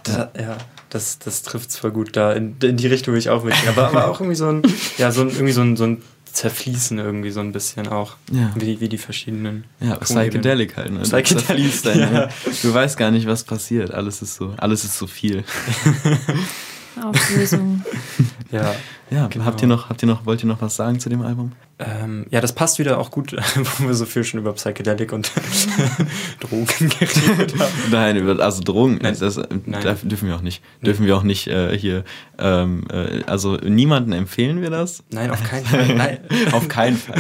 [0.04, 0.58] da, ja,
[0.90, 2.34] das, das trifft es voll gut da.
[2.34, 3.70] In, in die Richtung will ich auch mitgehen.
[3.70, 4.62] Aber, aber auch irgendwie so ein,
[4.98, 8.16] ja, so ein, irgendwie so ein, so ein Zerfließen irgendwie so ein bisschen auch.
[8.32, 8.52] Ja.
[8.56, 9.66] Wie, wie die verschiedenen.
[9.80, 9.96] Ja.
[9.98, 10.92] Psychedelic halt.
[10.92, 11.00] Ne?
[11.02, 12.10] Du Psychedelic, dann, ja.
[12.10, 12.30] ne?
[12.64, 13.92] Du weißt gar nicht, was passiert.
[13.92, 15.44] Alles ist so, alles ist so viel.
[17.02, 17.84] Auflösung.
[18.52, 18.76] Ja.
[19.10, 19.46] Ja, Genau.
[19.46, 21.54] habt ihr noch, habt ihr noch, wollt ihr noch was sagen zu dem Album?
[21.80, 23.32] Ähm, ja, das passt wieder auch gut,
[23.80, 25.32] wo wir so viel schon über Psychedelic und
[26.40, 27.72] Drogen geredet haben.
[27.92, 29.18] Nein, über- also Drogen, Nein.
[29.20, 29.98] das, äh, Nein.
[30.04, 30.62] dürfen wir auch nicht.
[30.84, 32.04] Dürfen wir auch nicht äh, hier,
[32.38, 35.04] ähm, äh, also niemanden empfehlen wir das?
[35.10, 35.96] Nein, auf keinen Fall.
[35.96, 36.20] Nein.
[36.52, 37.20] Auf keinen Fall.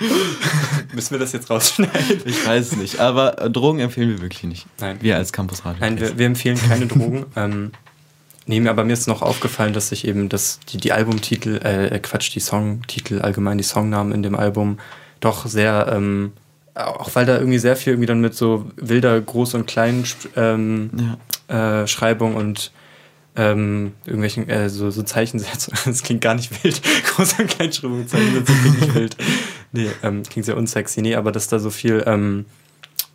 [0.94, 2.22] Müssen wir das jetzt rausschneiden?
[2.24, 4.66] ich weiß es nicht, aber äh, Drogen empfehlen wir wirklich nicht.
[4.80, 4.98] Nein.
[5.00, 5.80] Wir als Campus Radio.
[5.80, 7.26] Nein, wir, wir empfehlen keine Drogen.
[7.36, 7.72] ähm,
[8.46, 12.34] nee, aber mir ist noch aufgefallen, dass sich eben das, die, die Albumtitel, äh, Quatsch,
[12.34, 14.78] die Songtitel, allgemein die Songnamen in dem Album
[15.20, 16.32] doch sehr, ähm,
[16.74, 20.04] auch weil da irgendwie sehr viel irgendwie dann mit so wilder Groß- und Klein
[20.36, 20.90] ähm,
[21.48, 21.82] ja.
[21.82, 22.70] äh, Schreibung und
[23.38, 25.70] ähm, irgendwelchen äh, so, so Zeichensätze.
[25.84, 26.80] Das klingt gar nicht wild.
[27.06, 29.16] Groß- und Kleinschreibung, Zeichensätze klingt nicht wild.
[29.72, 31.02] Nee, ähm, klingt sehr unsexy.
[31.02, 32.46] Nee, aber dass da so viel, ähm,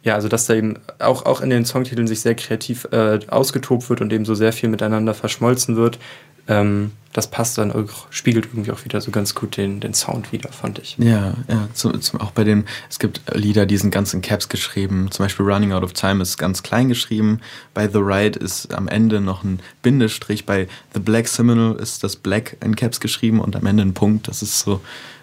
[0.04, 3.90] ja, also dass da eben auch, auch in den Songtiteln sich sehr kreativ äh, ausgetobt
[3.90, 6.00] wird und eben so sehr viel miteinander verschmolzen wird,
[6.48, 10.32] ähm, das passt dann auch, spiegelt irgendwie auch wieder so ganz gut den, den Sound
[10.32, 10.98] wieder, fand ich.
[10.98, 14.50] Ja, ja, zum, zum, auch bei den, es gibt Lieder, die sind ganz in Caps
[14.50, 17.40] geschrieben, zum Beispiel Running Out of Time ist ganz klein geschrieben,
[17.74, 22.16] bei The Ride ist am Ende noch ein Bindestrich, bei The Black Seminole ist das
[22.16, 24.82] Black in Caps geschrieben und am Ende ein Punkt, das ist so,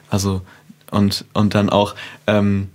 [0.09, 0.43] also,
[0.90, 1.94] und, und dann auch
[2.26, 2.68] ähm,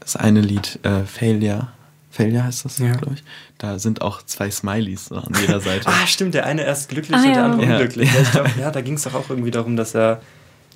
[0.00, 1.68] das eine Lied, äh, Failure,
[2.10, 2.92] Failure heißt das, Ja.
[2.92, 3.24] glaube ich,
[3.58, 5.86] da sind auch zwei Smileys so an jeder Seite.
[5.88, 7.44] Ah, stimmt, der eine erst glücklich Ah, und der ja.
[7.44, 7.72] andere Ja.
[7.72, 8.12] unglücklich.
[8.12, 10.20] Ja, ich glaub, ja da ging es doch auch irgendwie darum, dass er,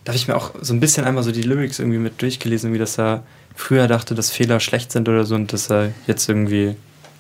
[0.05, 2.73] da habe ich mir auch so ein bisschen einmal so die Lyrics irgendwie mit durchgelesen,
[2.73, 3.23] wie dass er
[3.55, 6.77] früher dachte, dass Fehler schlecht sind oder so und dass er jetzt irgendwie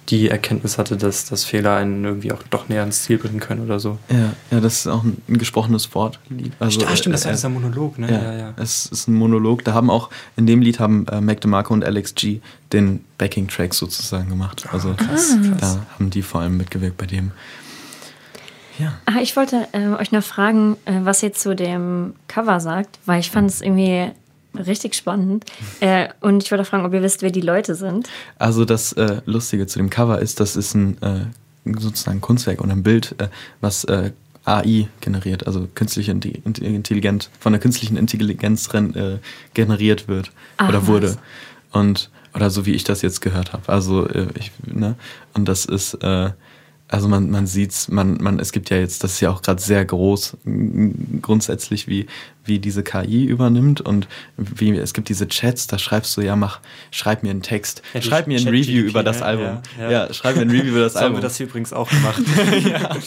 [0.08, 3.62] die Erkenntnis hatte, dass, dass Fehler einen irgendwie auch doch näher ans Ziel bringen können
[3.62, 3.98] oder so.
[4.08, 6.18] Ja, ja, das ist auch ein, ein gesprochenes Wort.
[6.58, 8.10] Also, ah, stimmt, das war äh, dieser Monolog, ne?
[8.10, 8.54] Ja, Ja, ja.
[8.56, 9.64] es ist ein Monolog.
[9.64, 12.40] Da haben auch, in dem Lied haben äh, Mac DeMarco und Alex G
[12.72, 14.66] den Backing-Track sozusagen gemacht.
[14.72, 15.60] Also krass, krass.
[15.60, 17.32] da haben die vor allem mitgewirkt bei dem.
[18.78, 18.94] Ja.
[19.06, 23.20] Ah, ich wollte ähm, euch noch fragen, äh, was ihr zu dem Cover sagt, weil
[23.20, 24.12] ich fand es irgendwie
[24.54, 25.44] richtig spannend.
[25.80, 28.08] Äh, und ich wollte fragen, ob ihr wisst, wer die Leute sind.
[28.38, 31.26] Also das äh, Lustige zu dem Cover ist, das ist ein äh,
[31.78, 33.28] sozusagen Kunstwerk und ein Bild, äh,
[33.60, 34.12] was äh,
[34.44, 39.18] AI generiert, also künstliche Intelligenz, von der künstlichen Intelligenz äh,
[39.52, 41.08] generiert wird Ach, oder wurde.
[41.08, 41.18] was.
[41.80, 43.68] Und oder so wie ich das jetzt gehört habe.
[43.68, 44.94] Also ich, ne?
[45.34, 45.98] Und das ist
[46.88, 49.60] also man, man sieht's, man, man, es gibt ja jetzt, das ist ja auch gerade
[49.60, 50.38] sehr groß
[51.20, 52.06] grundsätzlich, wie,
[52.48, 56.60] wie diese KI übernimmt und wie es gibt diese Chats, da schreibst du ja, mach,
[56.90, 59.26] schreib mir einen Text, Ja, schreib mir ein Review über das ne?
[59.26, 59.58] Album.
[59.78, 60.12] Ja, Ja, ja.
[60.14, 61.18] schreib mir ein Review über das So haben Album.
[61.18, 62.22] wir das hier übrigens auch gemacht.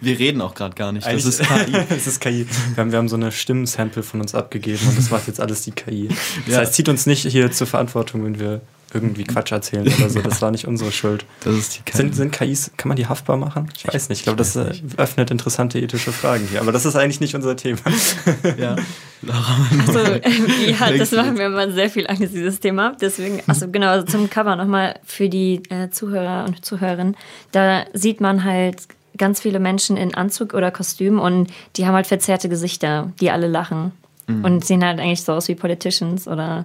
[0.00, 1.06] Wir reden auch gerade gar nicht.
[1.06, 1.72] Das Eigentlich- ist KI.
[1.88, 2.46] das ist KI.
[2.74, 5.62] Wir haben, wir haben so eine Stimmensample von uns abgegeben und das macht jetzt alles
[5.62, 6.08] die KI.
[6.46, 6.60] Das Ja.
[6.60, 8.60] heißt, zieht uns nicht hier zur Verantwortung, wenn wir
[8.92, 10.20] irgendwie Quatsch erzählen oder so.
[10.20, 11.24] Das war nicht unsere Schuld.
[11.44, 11.96] Das ist die KI.
[11.96, 13.70] Sind, sind KIs, kann man die haftbar machen?
[13.76, 14.18] Ich weiß nicht.
[14.18, 16.60] Ich glaube, das äh, öffnet interessante ethische Fragen hier.
[16.60, 17.78] Aber das ist eigentlich nicht unser Thema.
[18.58, 18.76] ja.
[19.22, 22.96] Laura, Also, ähm, ja, das machen mir immer sehr viel Angst, dieses Thema.
[23.00, 27.16] Deswegen, also genau, also zum Cover nochmal für die äh, Zuhörer und Zuhörerinnen.
[27.52, 28.82] Da sieht man halt
[29.16, 33.48] ganz viele Menschen in Anzug oder Kostüm und die haben halt verzerrte Gesichter, die alle
[33.48, 33.92] lachen.
[34.26, 34.44] Mhm.
[34.44, 36.64] Und sehen halt eigentlich so aus wie Politicians oder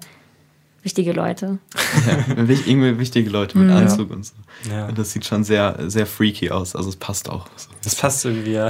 [0.83, 1.59] wichtige Leute.
[2.07, 2.25] Ja,
[2.65, 4.33] irgendwie wichtige Leute mit Anzug und so.
[4.69, 4.87] Ja.
[4.87, 6.75] Und das sieht schon sehr, sehr freaky aus.
[6.75, 7.47] Also es passt auch.
[7.55, 7.69] So.
[7.83, 8.69] Das passt irgendwie, ja.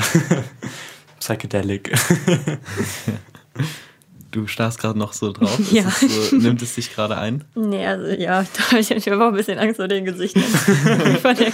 [1.20, 1.94] Psychedelic.
[4.32, 5.60] Du starrst gerade noch so drauf.
[5.72, 5.84] Ja.
[5.88, 7.44] es So, nimmt es dich gerade ein?
[7.54, 10.42] Nee, also ja, da habe ich auch ein bisschen Angst vor den Gesichtern
[11.22, 11.52] von der.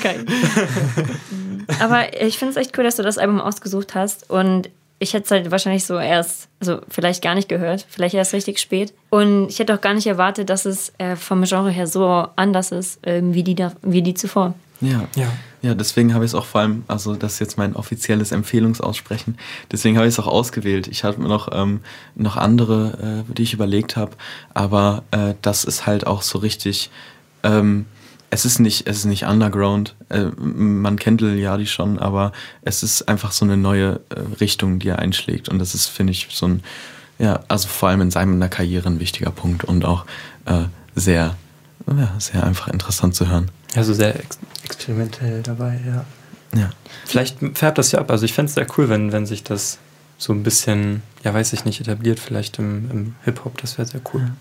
[1.81, 5.25] Aber ich finde es echt cool, dass du das Album ausgesucht hast und ich hätte
[5.25, 8.93] es halt wahrscheinlich so erst, also vielleicht gar nicht gehört, vielleicht erst richtig spät.
[9.09, 12.71] Und ich hätte auch gar nicht erwartet, dass es äh, vom Genre her so anders
[12.71, 14.53] ist, ähm, wie, die da, wie die zuvor.
[14.81, 15.07] Ja.
[15.15, 15.31] Ja.
[15.61, 19.37] Ja, deswegen habe ich es auch vor allem, also das ist jetzt mein offizielles Empfehlungsaussprechen,
[19.69, 20.87] deswegen habe ich es auch ausgewählt.
[20.87, 21.81] Ich hatte noch, ähm,
[22.15, 24.11] noch andere, äh, die ich überlegt habe,
[24.53, 26.89] aber äh, das ist halt auch so richtig,
[27.43, 27.87] ähm,
[28.31, 32.83] es ist nicht, es ist nicht underground, äh, man kennt Lil Yachty schon, aber es
[32.83, 36.27] ist einfach so eine neue äh, Richtung, die er einschlägt und das ist, finde ich,
[36.31, 36.63] so ein,
[37.17, 40.05] ja, also vor allem in seiner Karriere ein wichtiger Punkt und auch
[40.45, 40.65] äh,
[40.95, 41.35] sehr,
[41.87, 43.49] ja, sehr einfach interessant zu hören.
[43.75, 46.05] Also sehr ex experimentell dabei, ja.
[46.55, 46.69] Ja.
[47.05, 48.09] Vielleicht färbt das ja ab.
[48.09, 49.77] Also ich fände es sehr cool, wenn, wenn sich das
[50.17, 54.01] so ein bisschen, ja weiß ich nicht, etabliert, vielleicht im, im Hip-Hop, das wäre sehr
[54.13, 54.21] cool.
[54.21, 54.35] Ja,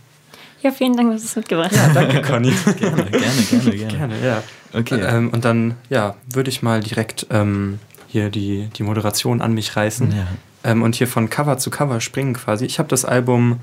[0.72, 1.94] vielen Dank, dass du es mitgebracht hast.
[1.94, 2.52] Danke, Conny.
[2.78, 3.96] Gerne, gerne, gerne, gerne.
[3.96, 4.42] Gerne, ja.
[4.72, 5.00] Okay.
[5.00, 9.76] Ähm, und dann, ja, würde ich mal direkt ähm, hier die, die Moderation an mich
[9.76, 10.26] reißen Ja.
[10.64, 12.64] ähm, und hier von Cover zu Cover springen quasi.
[12.64, 13.60] Ich habe das Album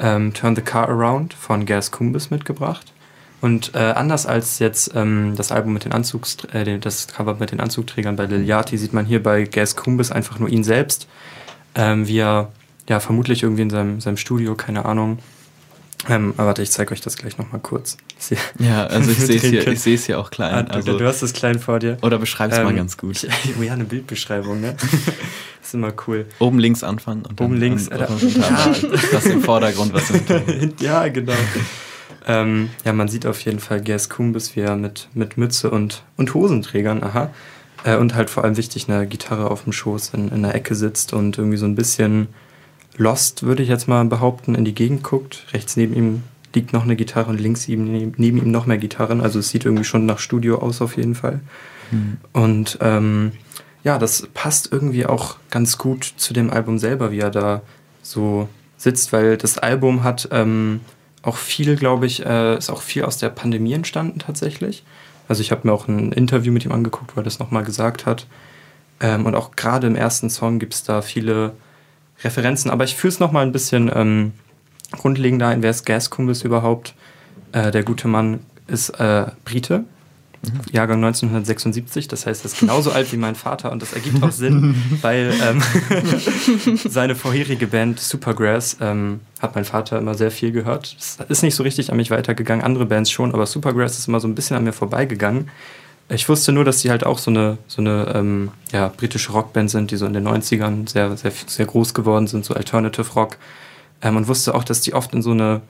[0.00, 2.92] ähm, Turn the Car Around von Gas Kumbis mitgebracht.
[3.40, 7.52] Und äh, anders als jetzt ähm, das Album mit den Anzugs, äh, das Cover mit
[7.52, 11.06] den Anzugträgern bei Lil Yachty, sieht man hier bei Gas Kumbis einfach nur ihn selbst,
[11.74, 12.50] ähm, wie er
[12.88, 15.18] ja vermutlich irgendwie in seinem, seinem Studio, keine Ahnung.
[16.08, 17.96] Ähm, aber warte, ich zeige euch das gleich nochmal kurz.
[18.58, 19.72] Ja, also ich sehe es hier, Trinken.
[19.72, 20.66] ich sehe es hier auch Ah, klein.
[20.66, 21.96] du, Also, du hast es klein vor dir.
[22.02, 23.22] oder beschreib es mal Ähm, ganz gut.
[23.44, 24.76] Ich, oh ja, eine Bildbeschreibung, ne?
[25.62, 26.26] ist immer cool.
[26.40, 28.06] Oben links anfangen und dann Oben links, äh,
[29.12, 30.80] was im Vordergrund, was im Hintergrund.
[30.82, 31.32] ja, genau.
[32.26, 36.02] ähm, ja, man sieht auf jeden Fall Gas Kumbis, wie er mit, mit Mütze und,
[36.16, 37.30] und Hosenträgern, aha.
[37.84, 40.74] Äh, und halt vor allem wichtig, eine Gitarre auf dem Schoß in, in der Ecke
[40.74, 42.28] sitzt und irgendwie so ein bisschen
[42.96, 45.46] lost, würde ich jetzt mal behaupten, in die Gegend guckt.
[45.52, 46.22] Rechts neben ihm
[46.54, 49.20] liegt noch eine Gitarre und links neben, neben ihm noch mehr Gitarren.
[49.20, 51.40] Also es sieht irgendwie schon nach Studio aus auf jeden Fall.
[52.32, 53.32] Und ähm,
[53.82, 57.62] ja, das passt irgendwie auch ganz gut zu dem Album selber, wie er da
[58.02, 60.80] so sitzt, weil das Album hat ähm,
[61.22, 64.84] auch viel, glaube ich, äh, ist auch viel aus der Pandemie entstanden tatsächlich.
[65.28, 68.06] Also ich habe mir auch ein Interview mit ihm angeguckt, wo er das nochmal gesagt
[68.06, 68.26] hat.
[69.00, 71.52] Ähm, und auch gerade im ersten Song gibt es da viele
[72.24, 72.70] Referenzen.
[72.70, 74.32] Aber ich fühle es nochmal ein bisschen ähm,
[74.92, 75.62] grundlegender ein.
[75.62, 76.94] Wer ist Gas Kumbis überhaupt?
[77.52, 79.84] Äh, der gute Mann ist äh, Brite,
[80.72, 82.08] Jahrgang 1976.
[82.08, 85.32] Das heißt, er ist genauso alt wie mein Vater und das ergibt auch Sinn, weil
[85.42, 85.62] ähm,
[86.88, 90.96] seine vorherige Band Supergrass ähm, hat mein Vater immer sehr viel gehört.
[90.96, 94.20] Das ist nicht so richtig an mich weitergegangen, andere Bands schon, aber Supergrass ist immer
[94.20, 95.50] so ein bisschen an mir vorbeigegangen.
[96.08, 99.70] Ich wusste nur, dass sie halt auch so eine, so eine ähm, ja, britische Rockband
[99.70, 103.38] sind, die so in den 90ern sehr, sehr, sehr groß geworden sind, so Alternative Rock.
[104.02, 105.62] Ähm, und wusste auch, dass die oft in so eine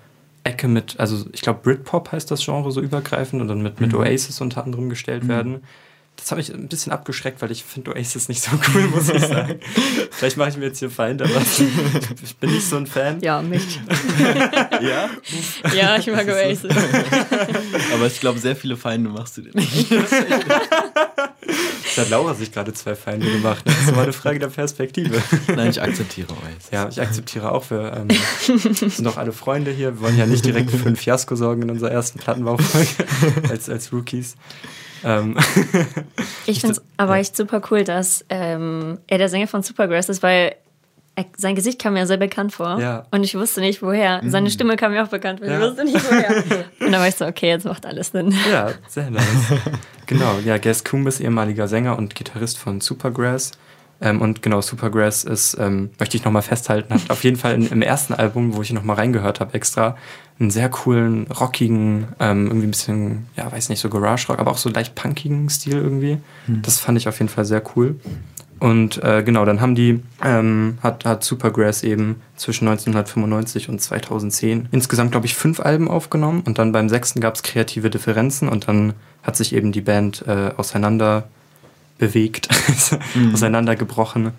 [0.43, 3.95] Ecke mit, also ich glaube Britpop heißt das Genre so übergreifend und dann mit, mit
[3.95, 5.63] Oasis unter anderem gestellt werden.
[6.17, 9.21] Das hat mich ein bisschen abgeschreckt, weil ich finde Oasis nicht so cool, muss ich
[9.21, 9.61] sagen.
[10.11, 11.33] Vielleicht mache ich mir jetzt hier Feind, aber
[12.23, 13.21] ich bin nicht so ein Fan.
[13.21, 13.81] Ja, mich.
[14.81, 15.11] Ja,
[15.75, 16.71] Ja, ich mag Oasis.
[17.93, 19.91] aber ich glaube, sehr viele Feinde machst du dir nicht.
[21.97, 23.63] Da hat Laura sich gerade zwei Feinde gemacht.
[23.67, 25.23] Das ist immer eine Frage der Perspektive.
[25.55, 26.71] Nein, ich akzeptiere Oasis.
[26.73, 27.71] Ja, ich akzeptiere auch.
[27.71, 28.09] Wir ähm,
[28.91, 29.95] sind doch alle Freunde hier.
[29.97, 32.89] Wir wollen ja nicht direkt für ein Fiasko sorgen in unserer ersten Plattenbaufolge
[33.49, 34.37] als, als Rookies.
[35.05, 35.37] Ähm,
[36.47, 40.23] Ich finde es aber echt super cool, dass ähm, er der Sänger von Supergrass ist,
[40.23, 40.55] weil
[41.17, 42.79] er, sein Gesicht kam mir sehr bekannt vor.
[42.81, 43.07] Ja.
[43.11, 44.21] Und ich wusste nicht, woher.
[44.27, 45.49] Seine Stimme kam mir auch bekannt vor.
[45.49, 45.61] Ich Ja.
[45.61, 46.37] wusste nicht, woher.
[46.81, 48.35] Und dann war ich so, okay, jetzt macht alles Sinn.
[48.51, 49.25] ja, sehr nice.
[50.07, 53.53] genau, ja, Gas Kumbis, ehemaliger Sänger und Gitarrist von Supergrass.
[54.01, 57.67] Ähm, und genau, Supergrass ist, ähm, möchte ich nochmal festhalten, hat auf jeden Fall in,
[57.69, 59.97] im ersten Album, wo ich nochmal reingehört habe, extra
[60.41, 64.59] einen sehr coolen, rockigen, ähm, irgendwie ein bisschen, ja, weiß nicht, so Garage-Rock, aber auch
[64.59, 66.19] so leicht punkigen Stil irgendwie.
[66.63, 68.01] Das fand ich auf jeden Fall sehr cool.
[68.61, 74.69] Und äh, genau, dann haben die, ähm, hat, hat Supergrass eben zwischen 1995 und 2010
[74.73, 76.43] insgesamt, glaube ich, fünf Alben aufgenommen.
[76.47, 80.25] Und dann beim sechsten gab es kreative Differenzen und dann hat sich eben die Band
[80.27, 81.29] äh, auseinander
[81.99, 82.49] bewegt,
[83.33, 84.33] auseinandergebrochen.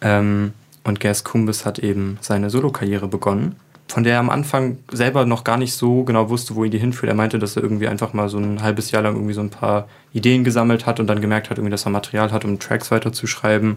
[0.00, 0.52] Ähm,
[0.84, 3.56] und Gas Kumbis hat eben seine Solokarriere begonnen.
[3.88, 6.78] von der er am Anfang selber noch gar nicht so genau wusste, wo ihn die
[6.78, 7.10] hinführt.
[7.10, 9.50] Er meinte, dass er irgendwie einfach mal so ein halbes Jahr lang irgendwie so ein
[9.50, 12.90] paar Ideen gesammelt hat und dann gemerkt hat, irgendwie, dass er Material hat, um Tracks
[12.90, 13.76] weiterzuschreiben.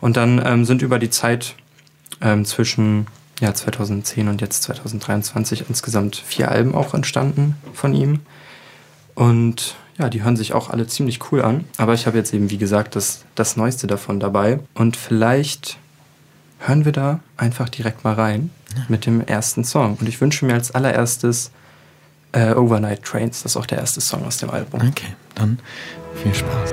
[0.00, 1.54] Und dann ähm, sind über die Zeit
[2.22, 3.06] ähm, zwischen
[3.40, 8.20] ja, 2010 und jetzt 2023 insgesamt vier Alben auch entstanden von ihm.
[9.14, 11.64] Und ja, die hören sich auch alle ziemlich cool an.
[11.76, 14.60] Aber ich habe jetzt eben, wie gesagt, das, das Neueste davon dabei.
[14.74, 15.78] Und vielleicht
[16.60, 18.50] hören wir da einfach direkt mal rein
[18.88, 19.96] mit dem ersten Song.
[20.00, 21.50] Und ich wünsche mir als allererstes
[22.32, 23.42] äh, Overnight Trains.
[23.42, 24.80] Das ist auch der erste Song aus dem Album.
[24.88, 25.58] Okay, dann
[26.22, 26.72] viel Spaß.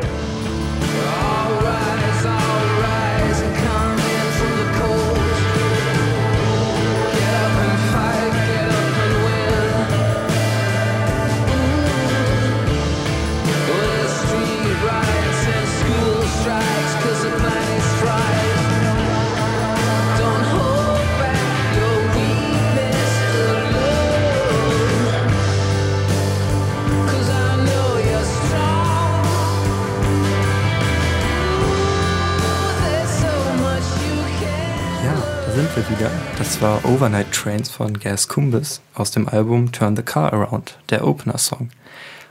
[35.87, 36.11] Wieder.
[36.37, 41.07] Das war Overnight Trains von Gas Kumbis aus dem Album Turn the Car Around, der
[41.07, 41.69] Opener-Song.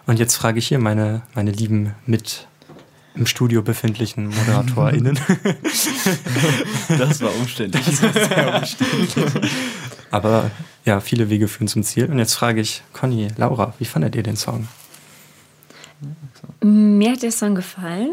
[0.07, 2.47] Und jetzt frage ich hier meine, meine lieben mit
[3.15, 5.19] im Studio befindlichen ModeratorInnen.
[6.99, 7.85] Das war umständlich.
[7.85, 9.53] Das war sehr umständlich.
[10.11, 10.51] Aber
[10.85, 12.07] ja, viele Wege führen zum Ziel.
[12.07, 14.69] Und jetzt frage ich Conny, Laura, wie fandet ihr den Song?
[16.63, 18.11] Mir hat der Song gefallen.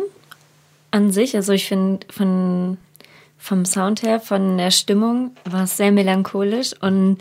[0.91, 2.77] An sich, also ich finde von
[3.37, 7.17] vom Sound her, von der Stimmung war es sehr melancholisch und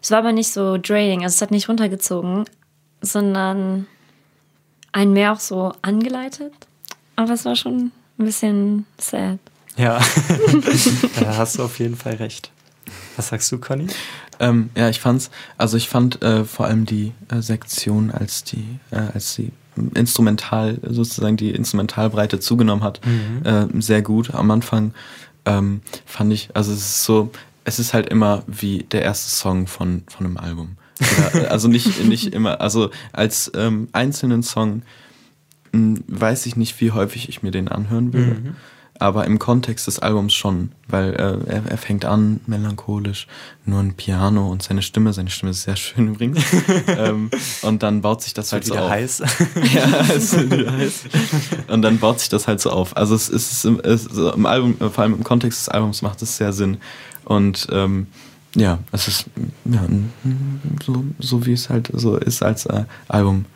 [0.00, 2.44] es war aber nicht so draining, also es hat nicht runtergezogen,
[3.00, 3.86] sondern
[4.92, 6.52] einen mehr auch so angeleitet.
[7.16, 9.38] Aber es war schon ein bisschen sad.
[9.76, 10.00] Ja,
[11.20, 12.50] da hast du auf jeden Fall recht.
[13.16, 13.86] Was sagst du, Conny?
[14.40, 18.78] Ähm, ja, ich fand's, also ich fand äh, vor allem die äh, Sektion, als die,
[18.90, 19.52] äh, als die
[19.94, 23.42] instrumental, sozusagen die Instrumentalbreite zugenommen hat, mhm.
[23.44, 24.34] Äh, sehr gut.
[24.34, 24.92] Am Anfang
[25.46, 27.30] ähm, fand ich, also es ist so,
[27.64, 30.76] es ist halt immer wie der erste Song von, von einem Album.
[31.32, 34.82] Oder, also nicht, nicht immer, also als ähm, einzelnen Song
[35.72, 38.40] mh, hm, weiß ich nicht, wie häufig ich mir den anhören würde.
[38.40, 38.56] Mhm
[39.00, 43.26] aber im Kontext des Albums schon, weil äh, er, er fängt an melancholisch,
[43.64, 46.40] nur ein Piano und seine Stimme, seine Stimme ist sehr schön übrigens.
[46.86, 47.30] ähm,
[47.62, 48.88] und dann baut sich das, halt so auf.
[48.88, 49.18] heiß.
[49.74, 51.04] ja, es ist wieder heiß.
[51.68, 52.96] Und dann baut sich das halt so auf.
[52.96, 56.22] Also es ist im, es ist im Album, vor allem im Kontext des Albums macht
[56.22, 56.78] es sehr Sinn.
[57.24, 58.06] Und ähm,
[58.54, 59.26] ja, es ist
[59.64, 59.84] ja,
[60.84, 63.46] so, so wie es halt so ist als äh, Album,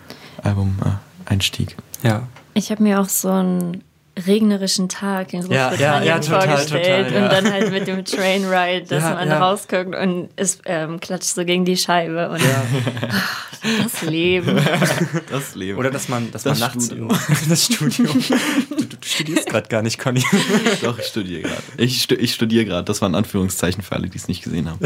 [0.42, 1.77] Album äh, Einstieg.
[2.03, 2.27] Ja.
[2.55, 3.85] Ich habe mir auch so ein
[4.26, 8.04] regnerischen Tag in Großbritannien ja, ja, ja, total, vorgestellt total, und dann halt mit dem
[8.04, 9.38] Trainride, dass Ja, man ja.
[9.38, 13.46] rausguckt und es ähm, klatscht so gegen die Scheibe und ach,
[13.83, 14.59] das Leben.
[15.31, 15.78] Das Leben.
[15.78, 17.09] Oder dass man, dass Das man nachts Studio.
[17.09, 18.07] im- das Studio.
[18.07, 20.24] Du, du studierst gerade gar nicht, Conny.
[20.83, 21.62] Doch, ich studiere gerade.
[21.76, 22.85] Ich, ich studiere gerade.
[22.85, 24.78] Das waren Anführungszeichen für alle, die es nicht gesehen haben.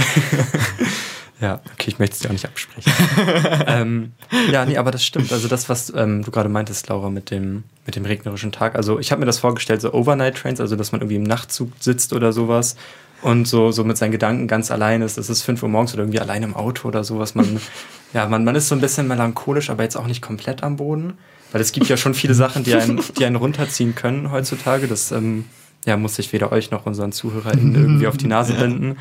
[1.43, 2.93] Ja, okay, ich möchte es dir auch nicht absprechen.
[3.67, 4.13] ähm,
[4.53, 5.33] ja, nee, aber das stimmt.
[5.33, 8.77] Also das, was ähm, du gerade meintest, Laura, mit dem, mit dem regnerischen Tag.
[8.77, 11.73] Also ich habe mir das vorgestellt, so Overnight Trains, also dass man irgendwie im Nachtzug
[11.81, 12.77] sitzt oder sowas
[13.23, 15.19] und so, so mit seinen Gedanken ganz allein ist.
[15.19, 17.35] Es ist 5 Uhr morgens oder irgendwie allein im Auto oder sowas.
[17.35, 17.61] Man,
[18.13, 21.15] ja, man, man ist so ein bisschen melancholisch, aber jetzt auch nicht komplett am Boden.
[21.51, 24.87] Weil es gibt ja schon viele Sachen, die einen, die einen runterziehen können heutzutage.
[24.87, 25.47] Das ähm,
[25.85, 28.97] ja, muss ich weder euch noch unseren ZuhörerInnen irgendwie auf die Nase binden.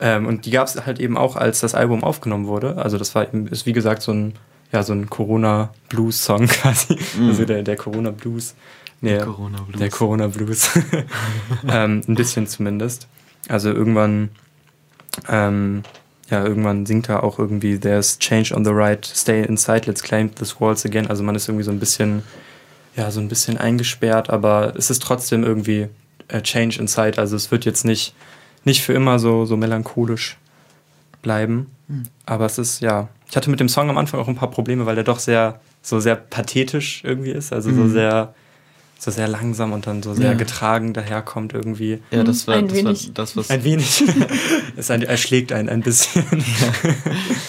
[0.00, 2.76] Ähm, und die gab es halt eben auch, als das Album aufgenommen wurde.
[2.76, 4.34] Also das war eben, ist wie gesagt so ein,
[4.72, 6.98] ja, so ein Corona-Blues-Song quasi.
[7.20, 8.54] Also der, der Corona-Blues.
[9.00, 9.78] Nee, Corona-Blues.
[9.78, 10.70] Der Corona-Blues.
[11.68, 13.08] ähm, ein bisschen zumindest.
[13.48, 14.30] Also irgendwann,
[15.28, 15.82] ähm,
[16.30, 20.34] ja, irgendwann singt er auch irgendwie There's change on the right, stay inside, let's claim
[20.34, 21.06] this walls again.
[21.06, 22.22] Also man ist irgendwie so ein bisschen,
[22.96, 25.88] ja, so ein bisschen eingesperrt, aber es ist trotzdem irgendwie
[26.28, 27.18] äh, Change inside.
[27.18, 28.14] Also es wird jetzt nicht,
[28.66, 30.36] nicht für immer so, so melancholisch
[31.22, 31.70] bleiben.
[32.26, 34.86] Aber es ist, ja, ich hatte mit dem Song am Anfang auch ein paar Probleme,
[34.86, 37.52] weil der doch sehr, so sehr pathetisch irgendwie ist.
[37.52, 37.88] Also so Mhm.
[37.92, 38.34] sehr,
[38.98, 40.34] so sehr langsam und dann so sehr Ja.
[40.34, 42.00] getragen daherkommt irgendwie.
[42.10, 43.10] Ja, das war, Ein das, war wenig.
[43.14, 44.04] das, was Ein wenig.
[44.76, 46.24] es ein, erschlägt einen ein bisschen.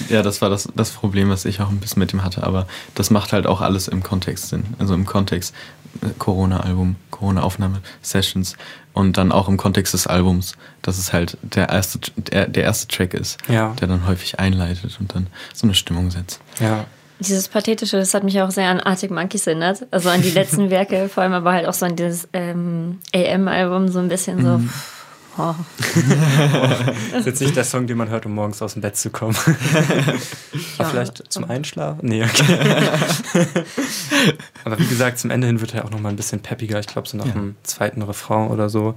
[0.10, 2.44] Ja, das war das, das Problem, was ich auch ein bisschen mit ihm hatte.
[2.44, 4.64] Aber das macht halt auch alles im Kontext Sinn.
[4.80, 5.54] Also im Kontext
[6.02, 8.56] äh, Corona-Album, Corona-Aufnahme-Sessions
[8.94, 12.88] und dann auch im Kontext des Albums, dass es halt der erste, der, der erste
[12.88, 13.74] Track ist, Ja.
[13.80, 16.40] der dann häufig einleitet und dann so eine Stimmung setzt.
[16.60, 16.86] Ja.
[17.20, 19.88] Dieses Pathetische, das hat mich auch sehr an Arctic Monkeys erinnert.
[19.92, 23.88] Also an die letzten Werke, vor allem aber halt auch so an dieses ähm, AM-Album,
[23.90, 24.62] so ein bisschen so,
[25.40, 25.54] Oh.
[27.12, 29.12] Das ist jetzt nicht der Song, den man hört, um morgens aus dem Bett zu
[29.12, 29.36] kommen.
[30.80, 32.00] Aber vielleicht zum Einschlafen?
[32.02, 32.58] Nee, okay.
[34.64, 36.80] Aber wie gesagt, zum Ende hin wird er auch nochmal ein bisschen peppiger.
[36.80, 37.34] Ich glaube, so nach Ja.
[37.34, 38.96] dem zweiten Refrain oder so.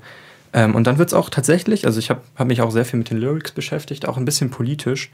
[0.54, 2.98] Ähm, und dann wird es auch tatsächlich, also ich habe hab mich auch sehr viel
[2.98, 5.10] mit den Lyrics beschäftigt, auch ein bisschen politisch.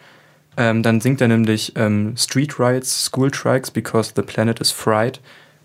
[0.57, 5.21] Ähm, dann singt er nämlich ähm, Street Riots, School Strikes, because the planet is fried.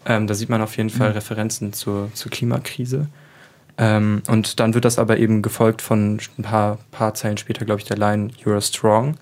[0.06, 3.08] Ähm, da sieht man auf jeden Fall Referenzen zur, zur Klimakrise.
[3.78, 7.82] Ähm, und dann wird das aber eben gefolgt von ein paar, paar Zeilen später, glaube
[7.82, 9.16] ich, der Line You're strong.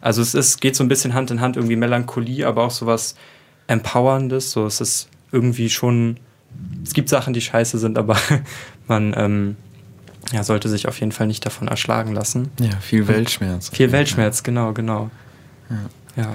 [0.00, 3.16] Also es ist, geht so ein bisschen Hand in Hand, irgendwie Melancholie, aber auch sowas
[3.66, 4.52] Empowerndes.
[4.52, 6.18] So, es ist irgendwie schon.
[6.84, 8.16] Es gibt Sachen, die scheiße sind, aber
[8.86, 9.56] man ähm,
[10.32, 12.50] ja, sollte sich auf jeden Fall nicht davon erschlagen lassen.
[12.60, 13.70] Ja, viel Weltschmerz.
[13.70, 15.10] Viel Weltschmerz, genau, genau.
[16.16, 16.28] Ja.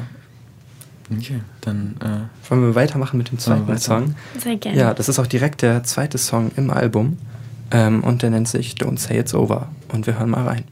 [1.12, 3.78] Okay, dann äh, Wollen wir weitermachen mit dem zweiten?
[3.78, 4.16] Song?
[4.38, 4.78] Sehr gerne.
[4.78, 7.18] Ja, das ist auch direkt der zweite Song im Album.
[7.72, 9.68] Ähm, und der nennt sich Don't Say It's Over.
[9.90, 10.64] Und wir hören mal rein.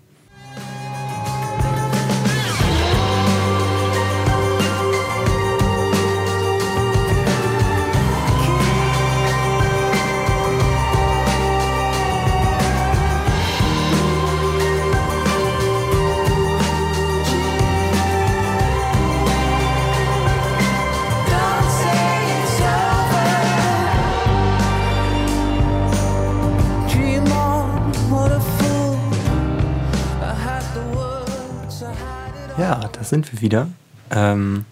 [33.42, 33.68] Wieder.
[34.12, 34.66] Ähm,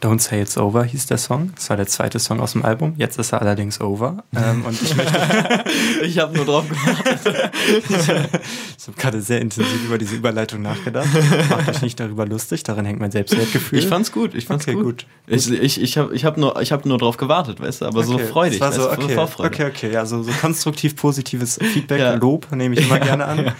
[0.00, 1.50] Don't Say It's Over hieß der Song.
[1.56, 2.94] Das war der zweite Song aus dem Album.
[2.98, 4.22] Jetzt ist er allerdings over.
[4.36, 5.64] Ähm, und ich möchte
[6.04, 7.50] ich habe nur drauf gewartet.
[8.80, 11.08] Ich habe gerade sehr intensiv über diese Überleitung nachgedacht.
[11.50, 13.78] Macht euch nicht darüber lustig, daran hängt mein Selbstwertgefühl.
[13.80, 14.84] Ich fand's gut, ich fand's Okay, gut.
[14.84, 15.06] gut.
[15.26, 18.02] Ich, ich, ich habe ich hab nur, ich hab nur drauf gewartet, weißt du, aber
[18.04, 18.60] so Okay, freudig.
[18.60, 19.92] das War so, weißt du, okay, okay, okay.
[19.92, 22.14] Ja, so, so konstruktiv positives Feedback, Ja.
[22.14, 23.52] Lob nehme ich immer gerne an.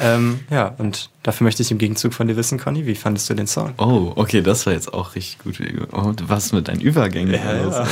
[0.00, 3.34] Ähm, ja, und dafür möchte ich im Gegenzug von dir wissen, Conny, wie fandest du
[3.34, 3.72] den Song?
[3.78, 5.60] Oh, okay, das war jetzt auch richtig gut.
[5.92, 7.34] Oh, was mit deinen Übergängen?
[7.34, 7.88] Ja, oder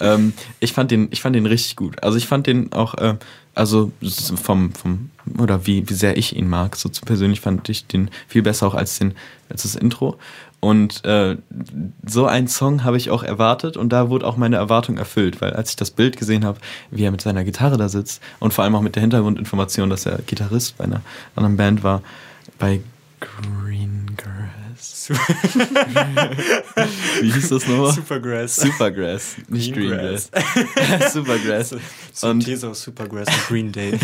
[0.00, 0.14] ja.
[0.14, 2.02] ähm, ich, fand den, ich fand den richtig gut.
[2.02, 3.16] Also ich fand den auch, äh,
[3.54, 3.92] also
[4.42, 8.10] vom, vom oder wie, wie sehr ich ihn mag, so zu persönlich fand ich den
[8.28, 9.14] viel besser auch als, den,
[9.48, 10.18] als das Intro.
[10.64, 11.38] Und äh,
[12.06, 15.54] so einen Song habe ich auch erwartet und da wurde auch meine Erwartung erfüllt, weil
[15.54, 16.60] als ich das Bild gesehen habe,
[16.92, 20.06] wie er mit seiner Gitarre da sitzt und vor allem auch mit der Hintergrundinformation, dass
[20.06, 21.00] er Gitarrist bei einer
[21.34, 22.00] anderen Band war,
[22.60, 22.80] bei
[23.18, 24.31] Greengrass.
[27.20, 27.92] Wie hieß das nochmal?
[27.92, 28.56] Supergrass.
[28.56, 30.30] Supergrass, nicht Greengrass.
[30.30, 31.12] Greengrass.
[31.12, 31.72] Supergrass.
[31.72, 31.80] Und,
[32.12, 33.92] Synthese aus Supergrass und Green Day.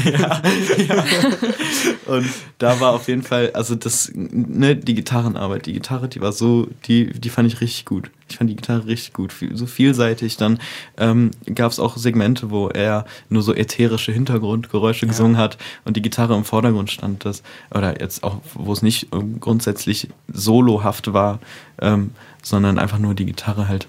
[2.06, 2.26] und
[2.58, 6.68] da war auf jeden Fall, also das, ne, die Gitarrenarbeit, die Gitarre, die war so,
[6.86, 8.10] die, die fand ich richtig gut.
[8.30, 10.36] Ich fand die Gitarre richtig gut, so vielseitig.
[10.36, 10.58] Dann
[10.96, 16.02] ähm, gab es auch Segmente, wo er nur so ätherische Hintergrundgeräusche gesungen hat und die
[16.02, 17.24] Gitarre im Vordergrund stand.
[17.24, 17.42] Das,
[17.74, 19.08] oder jetzt auch, wo es nicht
[19.40, 21.38] grundsätzlich solohaft war,
[21.80, 22.10] ähm,
[22.42, 23.86] sondern einfach nur die Gitarre halt,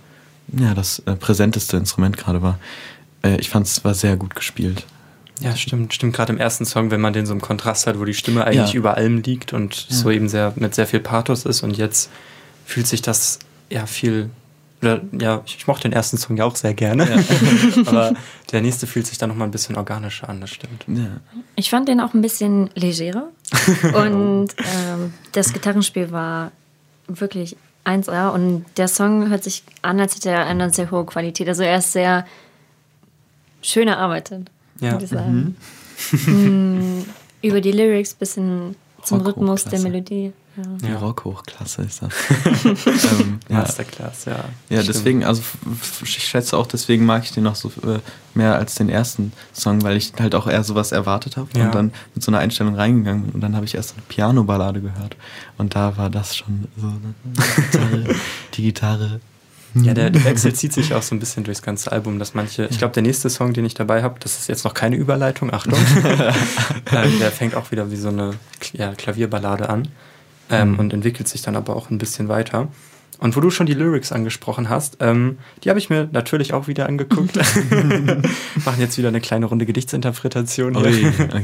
[0.58, 2.60] ja, das äh, präsenteste Instrument gerade war.
[3.24, 4.86] Äh, ich fand es war sehr gut gespielt.
[5.42, 6.14] Ja, stimmt, stimmt.
[6.16, 8.74] Gerade im ersten Song, wenn man den so im Kontrast hat, wo die Stimme eigentlich
[8.74, 8.78] Ja.
[8.78, 12.10] über allem liegt und so eben sehr mit sehr viel Pathos ist und jetzt
[12.66, 13.40] fühlt sich das
[13.72, 14.30] ja viel.
[14.82, 17.04] Oder, ja, ich, ich mochte den ersten Song ja auch sehr gerne.
[17.86, 18.14] Aber
[18.52, 20.86] der nächste fühlt sich dann nochmal ein bisschen organischer an, das stimmt.
[20.88, 21.20] Ja.
[21.58, 23.28] Ich fand den auch ein bisschen legerer.
[23.94, 26.52] Und ähm, das Gitarrenspiel war
[27.08, 28.30] wirklich 1A.
[28.30, 31.50] Und der Song hört sich an, als hätte er eine sehr hohe Qualität.
[31.50, 32.26] Also er ist sehr
[33.62, 34.50] schön erarbeitet,
[34.80, 34.92] Ja.
[34.94, 35.58] würde ich sagen.
[36.26, 37.04] Mm,
[37.42, 39.80] Über die Lyrics bis hin zum Rhythmus der.
[39.82, 40.32] Melodie.
[40.82, 40.98] Ja.
[40.98, 42.14] Rock-Hochklasse ist das.
[42.66, 43.58] ähm, ja.
[43.60, 44.32] Masterclass, ja.
[44.70, 44.88] ja, Stimmt.
[44.88, 45.42] deswegen, also
[46.04, 48.00] ich schätze auch, deswegen mag ich den noch so äh,
[48.34, 51.66] mehr als den ersten Song, weil ich halt auch eher sowas erwartet habe Ja.
[51.66, 54.82] und dann mit so einer Einstellung reingegangen bin und dann habe ich erst eine Piano-Ballade
[54.82, 55.16] gehört
[55.58, 56.92] und da war das schon so
[57.24, 58.16] die Gitarre,
[58.54, 59.20] die Gitarre.
[59.76, 62.66] Ja, der, der Wechsel zieht sich auch so ein bisschen durchs ganze Album, dass manche,
[62.72, 65.54] ich glaube, der nächste Song, den ich dabei habe, das ist jetzt noch keine Überleitung,
[65.54, 65.78] Achtung,
[66.92, 68.32] ähm, der fängt auch wieder wie so eine
[68.74, 69.88] ja, Klavierballade an
[70.50, 72.68] ähm, und entwickelt sich dann aber auch ein bisschen weiter.
[73.20, 76.68] Und wo du schon die Lyrics angesprochen hast, ähm, die habe ich mir natürlich auch
[76.68, 77.36] wieder angeguckt.
[78.66, 81.08] Machen jetzt wieder eine kleine Runde Gedichtsinterpretation hier.
[81.08, 81.44] Ui, okay.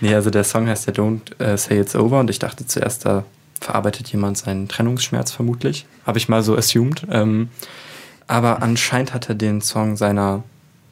[0.00, 3.04] Nee, also der Song heißt ja Don't äh, Say It's Over und ich dachte zuerst,
[3.04, 3.24] da
[3.60, 5.86] verarbeitet jemand seinen Trennungsschmerz vermutlich.
[6.06, 7.04] Habe ich mal so assumed.
[7.10, 7.48] Ähm,
[8.28, 10.44] aber anscheinend hat er den Song seiner,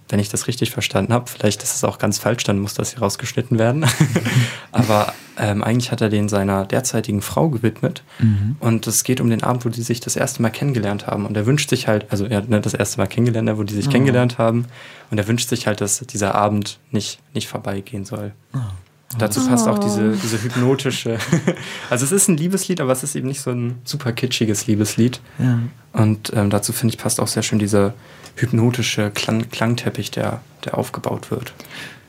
[0.09, 2.91] wenn ich das richtig verstanden habe, vielleicht ist es auch ganz falsch, dann muss das
[2.91, 3.85] hier rausgeschnitten werden.
[4.73, 8.03] aber ähm, eigentlich hat er den seiner derzeitigen Frau gewidmet.
[8.61, 11.27] Und es geht um den Abend, wo die sich das erste Mal kennengelernt haben.
[11.27, 13.75] Und er wünscht sich halt, also er hat ne, das erste Mal kennengelernt, wo die
[13.75, 14.67] sich kennengelernt haben.
[15.11, 18.33] Und er wünscht sich halt, dass dieser Abend nicht, nicht vorbeigehen soll.
[19.19, 21.19] dazu passt auch diese, diese hypnotische.
[21.91, 25.21] also es ist ein Liebeslied, aber es ist eben nicht so ein super kitschiges Liebeslied.
[25.39, 25.59] Ja.
[25.93, 27.95] Und ähm, dazu finde ich passt auch sehr schön dieser
[28.37, 31.53] hypnotische Klang Klangteppich, der, der aufgebaut wird.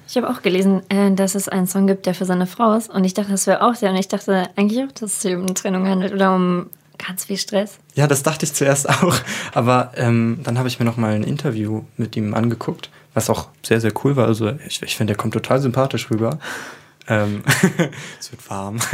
[0.10, 2.90] Ich habe auch gelesen, äh, dass es einen Song gibt, der für seine Frau ist.
[2.90, 3.90] Und ich dachte, das wäre auch der.
[3.90, 6.68] Und ich dachte eigentlich auch, dass es sich um eine Trennung handelt oder um
[6.98, 7.78] ganz viel Stress.
[7.96, 9.16] Ja, das dachte ich zuerst auch.
[9.54, 13.50] Aber ähm, dann habe ich mir noch mal ein Interview mit ihm angeguckt, was auch
[13.64, 14.28] sehr, sehr cool war.
[14.28, 16.40] Also ich, ich finde, der kommt total sympathisch rüber.
[17.10, 17.42] Ähm,
[18.20, 18.78] es wird warm.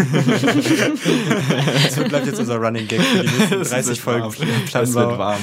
[1.86, 4.28] Es wird- bleibt jetzt unser Running Gag für die nächsten 30 Folgen.
[4.28, 5.40] Es wird warm.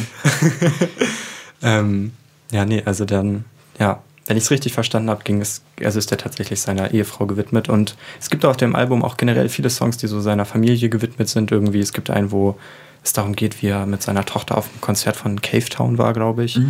[1.62, 2.12] Ähm,
[2.52, 3.44] ja, nee, also dann,
[3.78, 7.26] ja, wenn ich es richtig verstanden habe, ging es, also ist er tatsächlich seiner Ehefrau
[7.26, 7.68] gewidmet.
[7.68, 11.28] Und es gibt auf dem Album auch generell viele Songs, die so seiner Familie gewidmet
[11.28, 11.50] sind.
[11.50, 12.56] Irgendwie, es gibt einen, wo
[13.02, 16.12] es darum geht, wie er mit seiner Tochter auf dem Konzert von Cave Town war,
[16.12, 16.60] glaube ich.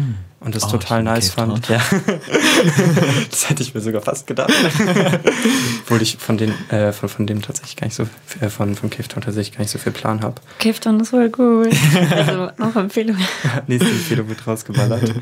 [0.40, 1.68] Und das Oh, total nice fand.
[1.68, 1.80] Ja.
[3.30, 4.50] das hätte ich mir sogar fast gedacht.
[5.82, 8.08] Obwohl ich von, den, äh, von, von dem tatsächlich gar nicht so,
[8.40, 10.40] äh, von, von Cave Town tatsächlich gar nicht so viel Plan habe.
[10.58, 11.68] Clifton ist voll cool.
[12.10, 13.18] Also auch Empfehlung.
[13.66, 15.14] Nächste Empfehlung wird rausgeballert.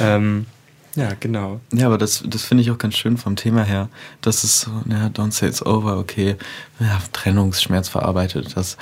[0.00, 0.46] ähm,
[0.96, 1.60] ja, genau.
[1.72, 3.88] Ja, aber das, das finde ich auch ganz schön vom Thema her.
[4.22, 6.36] Das ist so, ja, don't say it's over, okay.
[6.80, 8.76] Ja, Trennungsschmerz verarbeitet, das,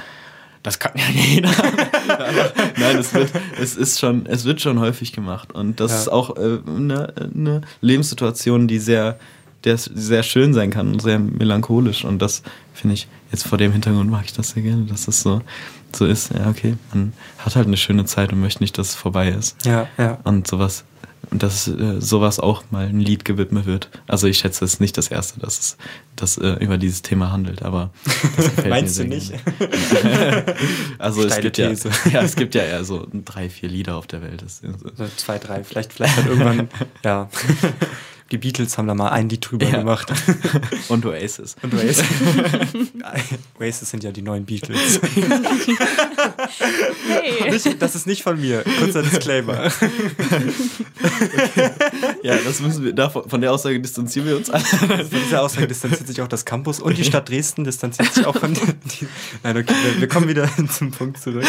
[0.63, 1.51] das kann ja jeder.
[2.79, 5.53] Nein, es wird, es ist schon, es wird schon häufig gemacht.
[5.53, 5.99] Und das Ja.
[5.99, 9.19] ist auch äh, eine, eine Lebenssituation, die sehr,
[9.65, 12.05] der sehr schön sein kann und sehr melancholisch.
[12.05, 12.43] Und das
[12.75, 15.41] finde ich, jetzt vor dem Hintergrund mag ich das sehr gerne, dass es so,
[15.93, 16.33] so ist.
[16.35, 19.65] Ja, okay, man hat halt eine schöne Zeit und möchte nicht, dass es vorbei ist
[19.67, 20.19] Ja, ja.
[20.25, 20.85] und sowas
[21.33, 23.89] und dass äh, sowas auch mal ein Lied gewidmet wird.
[24.07, 25.77] Also ich schätze, es ist nicht das erste, dass es
[26.15, 27.91] das äh, über dieses Thema handelt, aber
[28.69, 29.33] Meinst du nicht?
[30.99, 31.91] also es gibt ja, These.
[32.13, 34.43] ja, es gibt ja eher so drei, vier Lieder auf der Welt.
[34.43, 35.65] Das, So zwei, drei.
[35.65, 36.69] Vielleicht, vielleicht hat irgendwann,
[37.03, 37.31] ja.
[38.33, 39.79] Die Beatles haben da mal ein Lied drüber Ja.
[39.79, 40.11] gemacht.
[40.89, 41.55] und Oasis.
[41.63, 42.03] Und Oasis.
[43.61, 45.01] Oasis sind ja die neuen Beatles.
[47.09, 47.51] Hey.
[47.51, 48.65] Nicht, das ist nicht von mir.
[48.79, 49.71] Kurzer Disclaimer.
[52.23, 54.63] Ja, das müssen wir, davon, von der Aussage distanzieren wir uns alle.
[54.65, 58.37] Von dieser Aussage distanziert sich auch das Campus und die Stadt Dresden distanziert sich auch
[58.37, 58.75] von den.
[58.87, 59.07] Die,
[59.43, 61.45] nein, okay, wir, wir kommen wieder zum Punkt zurück.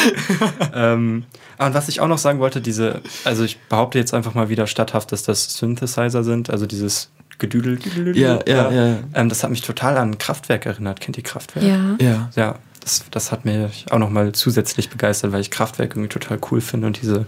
[0.73, 1.23] Ähm,
[1.58, 4.49] ah, und was ich auch noch sagen wollte, diese, also ich behaupte jetzt einfach mal
[4.49, 7.80] wieder statthaft, dass das Synthesizer sind, also dieses Gedüdel.
[8.16, 8.97] Ja, ja, ja.
[9.14, 11.01] Ähm, das hat mich total an Kraftwerk erinnert.
[11.01, 11.66] Kennt ihr Kraftwerk?
[11.66, 11.95] Ja.
[11.99, 12.30] Ja.
[12.36, 16.62] Ja, das, das hat mich auch nochmal zusätzlich begeistert, weil ich Kraftwerk irgendwie total cool
[16.62, 17.26] finde und diese,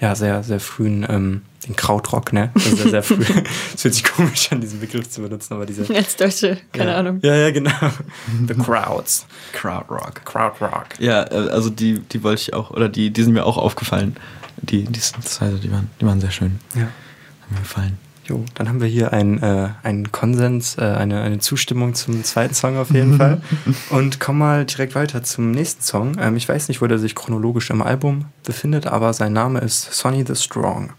[0.00, 2.50] ja, sehr, sehr frühen, ähm, den Krautrock, ne?
[2.54, 3.24] Also sehr, sehr früh.
[3.74, 5.92] Es fühlt sich komisch an, diesen Begriff zu benutzen, aber diese.
[5.94, 6.96] Als Deutsche, keine ja.
[6.98, 7.20] Ahnung.
[7.22, 7.70] Ja, ja, genau.
[8.46, 9.26] The Crowds.
[9.52, 10.24] Krautrock.
[10.24, 10.86] Krautrock.
[10.98, 14.16] Ja, äh, also die, die wollte ich auch, oder die, die sind mir auch aufgefallen.
[14.60, 16.58] Die, die die waren, die waren sehr schön.
[16.74, 16.82] Ja.
[16.82, 17.98] Haben mir gefallen.
[18.28, 22.52] Jo, dann haben wir hier einen, äh, einen Konsens, äh, eine, eine Zustimmung zum zweiten
[22.52, 23.40] Song auf jeden Fall.
[23.90, 26.16] Und kommen mal direkt weiter zum nächsten Song.
[26.20, 29.94] Ähm, ich weiß nicht, wo der sich chronologisch im Album befindet, aber sein Name ist
[29.94, 30.90] Sonny the Strong.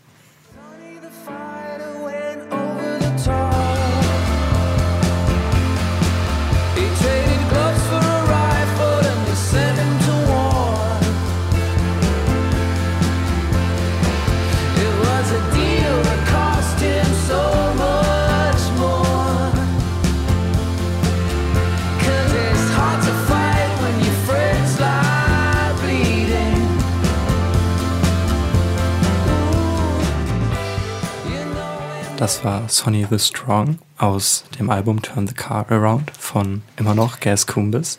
[32.30, 37.22] Das war Sonny the Strong aus dem Album Turn the Car Around von immer noch
[37.22, 37.98] Gas Kumbis.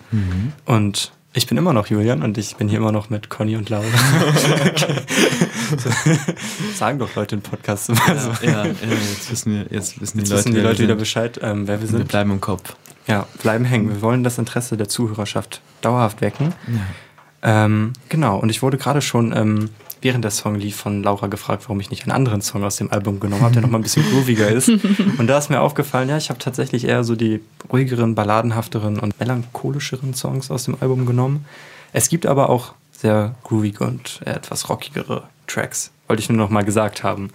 [0.64, 3.68] Und ich bin immer noch Julian und ich bin hier immer noch mit Conny und
[3.70, 3.84] Laura.
[6.76, 8.30] sagen doch Leute im Podcast immer so.
[8.46, 8.72] Ja, ja,
[9.10, 10.98] jetzt wissen wir, jetzt wissen die Jetzt Leute, wissen die wer wir Leute wieder sind.
[10.98, 12.06] Bescheid, ähm, wer wir Wir sind.
[12.06, 12.76] bleiben im Kopf.
[13.08, 13.88] Ja, bleiben hängen.
[13.88, 16.54] Wir wollen das Interesse der Zuhörerschaft dauerhaft wecken.
[17.42, 19.70] Ähm, genau, und ich wurde gerade schon, ähm,
[20.02, 22.90] während der Song lief, von Laura gefragt, warum ich nicht einen anderen Song aus dem
[22.90, 24.68] Album genommen habe, der nochmal ein bisschen grooviger ist.
[25.18, 27.40] Und da ist mir aufgefallen, ja, ich habe tatsächlich eher so die
[27.72, 31.44] ruhigeren, balladenhafteren und melancholischeren Songs aus dem Album genommen.
[31.92, 35.90] Es gibt aber auch sehr groovige und etwas rockigere Tracks.
[36.06, 37.30] Wollte ich nur noch mal gesagt haben.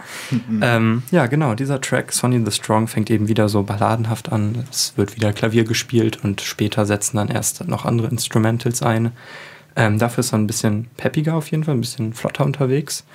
[0.61, 4.65] ähm, ja, genau, dieser Track, Sonny the Strong, fängt eben wieder so balladenhaft an.
[4.69, 9.11] Es wird wieder Klavier gespielt und später setzen dann erst noch andere Instrumentals ein.
[9.75, 13.05] Ähm, dafür ist er ein bisschen peppiger auf jeden Fall, ein bisschen flotter unterwegs.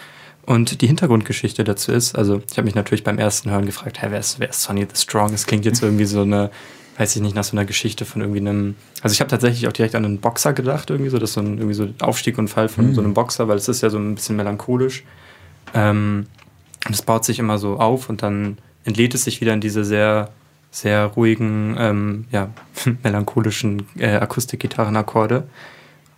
[0.46, 4.10] Und die Hintergrundgeschichte dazu ist, also ich habe mich natürlich beim ersten Hören gefragt, hey,
[4.10, 5.32] wer ist, wer ist Sonny the Strong?
[5.32, 6.50] Es klingt jetzt irgendwie so eine,
[6.98, 9.72] weiß ich nicht, nach so einer Geschichte von irgendwie einem, also ich habe tatsächlich auch
[9.72, 12.48] direkt an einen Boxer gedacht, irgendwie so, das ist so ein irgendwie so Aufstieg und
[12.48, 15.04] Fall von so einem Boxer, weil es ist ja so ein bisschen melancholisch.
[15.72, 16.26] Ähm,
[16.86, 19.84] und es baut sich immer so auf und dann entlädt es sich wieder in diese
[19.84, 20.30] sehr
[20.70, 22.50] sehr ruhigen, ähm, ja,
[23.02, 25.44] melancholischen äh, Akustikgitarrenakkorde.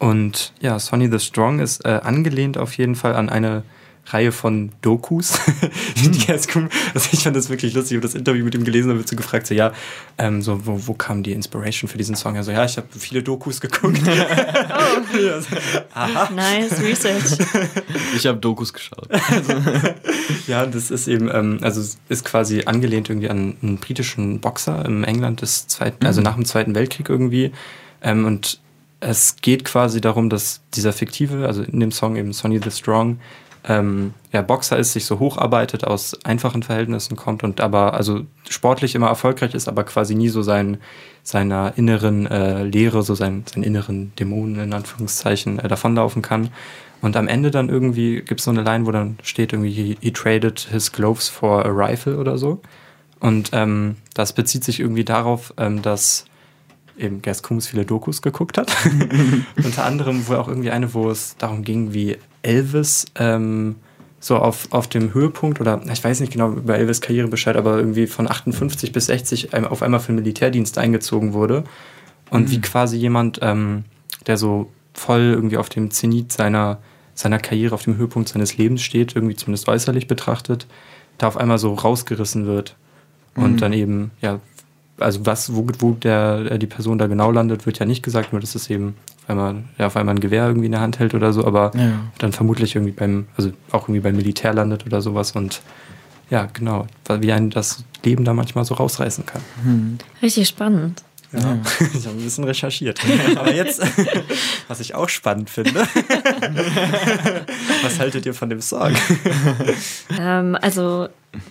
[0.02, 3.62] Und ja, Sonny the Strong ist äh, angelehnt auf jeden Fall an eine
[4.06, 5.38] Reihe von Dokus.
[5.96, 6.68] die ganz cool.
[6.92, 7.92] Also ich fand das wirklich lustig.
[7.92, 9.72] Ich habe das Interview mit ihm gelesen und wird so gefragt, so ja,
[10.18, 12.36] ähm, so, wo, wo kam die Inspiration für diesen Song?
[12.36, 14.00] Also ja, ich habe viele Dokus geguckt.
[15.22, 15.56] Ja, so,
[15.94, 16.30] Aha.
[16.34, 17.38] Nice Research.
[18.16, 19.08] Ich habe Dokus geschaut.
[20.48, 24.84] Ja, das ist eben, ähm, also es ist quasi angelehnt irgendwie an einen britischen Boxer
[24.84, 27.52] im England des zweiten, also nach dem Zweiten Weltkrieg irgendwie.
[28.02, 28.61] Ähm, und
[29.02, 33.18] es geht quasi darum, dass dieser fiktive, also in dem Song eben Sonny the Strong,
[33.64, 38.94] ähm, ja, Boxer ist, sich so hocharbeitet, aus einfachen Verhältnissen kommt und aber also sportlich
[38.94, 40.78] immer erfolgreich ist, aber quasi nie so sein,
[41.22, 46.50] seiner inneren äh, Lehre, so sein, seinen inneren Dämonen in Anführungszeichen äh, davonlaufen kann.
[47.00, 50.10] Und am Ende dann irgendwie gibt es so eine Line, wo dann steht irgendwie, he,
[50.12, 52.60] traded his gloves for a rifle oder so.
[53.18, 56.24] Und ähm, das bezieht sich irgendwie darauf, ähm, dass
[56.98, 58.70] eben Gers Kumus viele Dokus geguckt hat.
[59.64, 63.76] Unter anderem wohl auch irgendwie eine, wo es darum ging, wie Elvis ähm,
[64.20, 67.78] so auf, auf dem Höhepunkt oder ich weiß nicht genau über Elvis Karriere Bescheid, aber
[67.78, 71.64] irgendwie von 58 bis 60 ein- auf einmal für den Militärdienst eingezogen wurde.
[72.30, 73.84] Und wie quasi jemand, ähm,
[74.26, 76.78] der so voll irgendwie auf dem Zenit seiner,
[77.14, 80.66] seiner Karriere, auf dem Höhepunkt seines Lebens steht, irgendwie zumindest äußerlich betrachtet,
[81.18, 82.76] da auf einmal so rausgerissen wird.
[83.34, 84.40] Und dann eben, ja,
[85.02, 88.32] also was, wo, wo der, äh, die Person da genau landet, wird ja nicht gesagt,
[88.32, 88.94] nur dass es eben
[89.24, 91.70] auf einmal, ja, auf einmal ein Gewehr irgendwie in der Hand hält oder so, aber
[91.76, 91.92] Ja.
[92.18, 95.62] dann vermutlich irgendwie beim, also auch irgendwie beim Militär landet oder sowas und
[96.30, 99.42] ja, genau, weil- wie einen das Leben da manchmal so rausreißen kann.
[100.22, 101.02] Richtig spannend.
[101.32, 101.58] Ja.
[101.94, 103.00] Ich habe ein bisschen recherchiert.
[103.36, 103.80] Aber jetzt,
[104.68, 105.86] was ich auch spannend finde,
[107.82, 108.92] was haltet ihr von dem Song?
[110.18, 111.08] Ähm, also,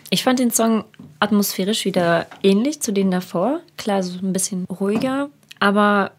[0.09, 0.83] ich fand den Song
[1.21, 3.61] atmosphärisch wieder ähnlich zu denen davor.
[3.77, 6.11] Klar, so ein bisschen ruhiger, aber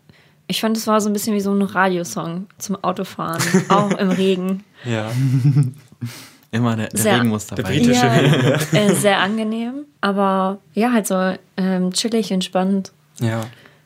[0.47, 4.11] ich fand, es war so ein bisschen wie so ein Radiosong zum Autofahren, auch im
[4.11, 4.65] Regen.
[4.85, 5.11] Ja.
[6.51, 7.71] Immer der, der Sehr- Regen muss Der dabei.
[7.79, 8.77] britische Ja, Regen.
[8.77, 12.93] äh, sehr angenehm, aber ja, halt so ähm, chillig, entspannt.
[13.21, 13.41] Ja.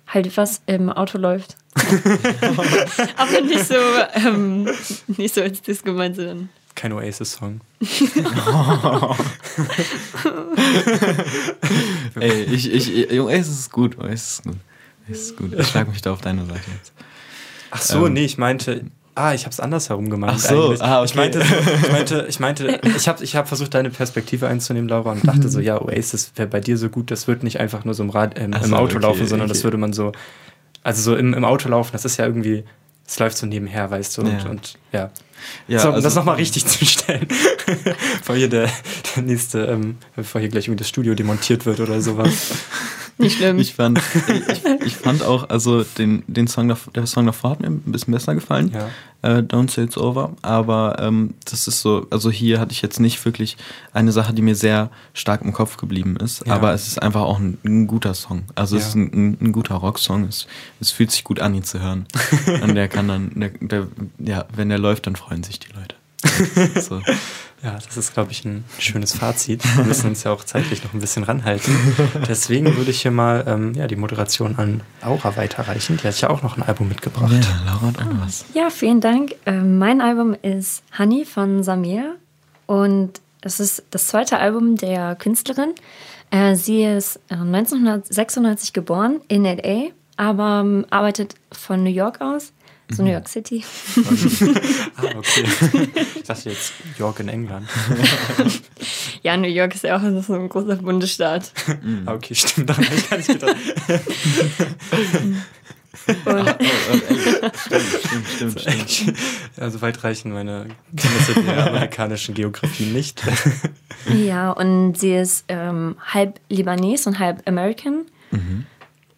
[0.09, 1.57] Halt, was im Auto läuft.
[3.17, 3.75] aber nicht so,
[4.15, 4.69] ähm,
[5.17, 7.61] nicht so als das gemeint, sondern Kein Oasis-Song.
[12.21, 14.57] Ey, ich, ich, Junge, es ist gut, es ist gut.
[15.09, 15.53] Es ist gut.
[15.59, 16.93] Ich schlag mich da auf deine Seite jetzt.
[17.71, 18.13] Ach so, Ähm.
[18.13, 18.85] nee, ich meinte.
[19.15, 20.35] Ah, ich habe es andersherum gemeint.
[20.37, 20.83] Ach so, eigentlich.
[20.83, 21.05] ah, okay.
[21.07, 21.43] Ich meinte,
[21.81, 25.49] ich meinte, ich meinte, ich habe ich hab versucht, deine Perspektive einzunehmen, Laura, und dachte
[25.49, 28.11] so, ja, Oasis wäre bei dir so gut, das wird nicht einfach nur so im,
[28.11, 29.65] Rad, ähm, im so, Auto okay, laufen, sondern das okay.
[29.65, 30.13] würde man so,
[30.83, 32.65] also so im, im Auto laufen, das ist ja irgendwie,
[33.07, 34.51] es läuft so nebenher, weißt du, und ja.
[34.51, 35.11] Und, ja.
[35.69, 37.27] Ja, so, um also- das nochmal richtig zu stellen.
[38.19, 38.71] bevor hier der,
[39.15, 42.53] der nächste, ähm, bevor hier gleich irgendwie das Studio demontiert wird oder sowas.
[43.25, 43.59] nicht schlimm.
[43.59, 47.69] Ich fand, ich, ich fand auch, also den, den Song, der Song davor hat mir
[47.69, 48.71] ein bisschen besser gefallen.
[48.75, 48.89] Ja.
[49.23, 50.33] Äh, Don't Say It's Over.
[50.43, 53.57] Aber ähm, das ist so, also hier hatte ich jetzt nicht wirklich
[53.93, 56.47] eine Sache, die mir sehr stark im Kopf geblieben ist.
[56.47, 56.55] Ja.
[56.55, 58.45] Aber es ist einfach auch ein, ein guter Song.
[58.55, 58.89] Also es Ja.
[58.91, 60.25] ist ein, ein, ein guter Rocksong.
[60.25, 60.47] Es,
[60.81, 62.07] es fühlt sich gut an, ihn zu hören.
[62.63, 63.87] Und der kann dann, der, der,
[64.19, 65.95] ja, wenn der läuft, dann freuen sich die Leute.
[66.81, 67.01] So.
[67.67, 69.61] Ja, das ist, glaube ich, ein schönes Fazit.
[69.77, 71.75] Wir müssen uns ja auch zeitlich noch ein bisschen ranhalten.
[72.29, 75.97] Deswegen würde ich hier mal ähm, ja, die Moderation an Laura weiterreichen.
[76.01, 77.33] Die hat ja auch noch ein Album mitgebracht.
[77.33, 78.45] Ja, Laura hat auch noch was.
[78.55, 79.35] Ja, vielen Dank.
[79.47, 82.15] Ähm, mein Album ist Honey von Samir
[82.67, 85.75] und es ist das zweite Album der Künstlerin.
[86.31, 92.53] Äh, sie ist äh, 1996 geboren in LA, aber ähm, arbeitet von New York aus,
[92.91, 93.65] so New York City.
[94.97, 95.45] Ah, okay.
[96.17, 97.69] Ich dachte jetzt York in England.
[99.23, 101.53] Ja, New York ist ja auch so ein großer Bundesstaat.
[102.07, 102.71] Ah, okay, stimmt.
[102.71, 103.57] Daran habe ich gar nicht gedacht.
[106.25, 106.49] Und
[107.57, 109.19] Stimmt, stimmt, stimmt.
[109.57, 110.67] Ja, so weit reichen meine
[110.97, 113.23] Kenntnisse der amerikanischen Geografie nicht.
[114.15, 118.07] Ja, und sie ist ähm, halb Libanes und halb American.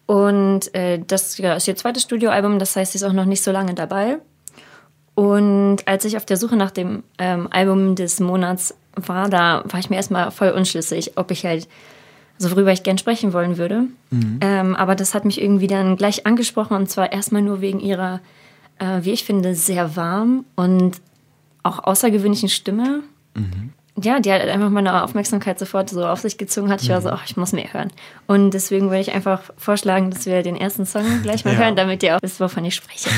[0.09, 3.43] Und äh, das ja, ist ihr zweites Studioalbum, das heißt, sie ist auch noch nicht
[3.43, 4.17] so lange dabei.
[5.13, 9.79] Und als ich auf der Suche nach dem ähm, Album des Monats war, da war
[9.79, 11.67] ich mir erstmal voll unschlüssig, ob ich halt,
[12.39, 13.83] so worüber ich gern sprechen wollen würde.
[14.41, 18.19] Ähm, aber das hat mich irgendwie dann gleich angesprochen und zwar erstmal nur wegen ihrer,
[18.79, 20.93] äh, wie ich finde, sehr warm und
[21.61, 23.03] auch außergewöhnlichen Stimme
[24.01, 26.81] ja, die hat einfach meine Aufmerksamkeit sofort so auf sich gezogen hat.
[26.81, 27.03] Ich war mhm.
[27.03, 27.91] so, ach, ich muss mehr hören.
[28.27, 31.59] Und deswegen würde ich einfach vorschlagen, dass wir den ersten Song gleich mal ja.
[31.59, 33.09] hören, damit ihr auch wisst, wovon ich spreche.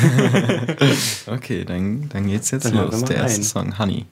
[1.27, 3.03] okay, dann, dann geht's jetzt dann los.
[3.05, 4.05] Der erste Song, Honey.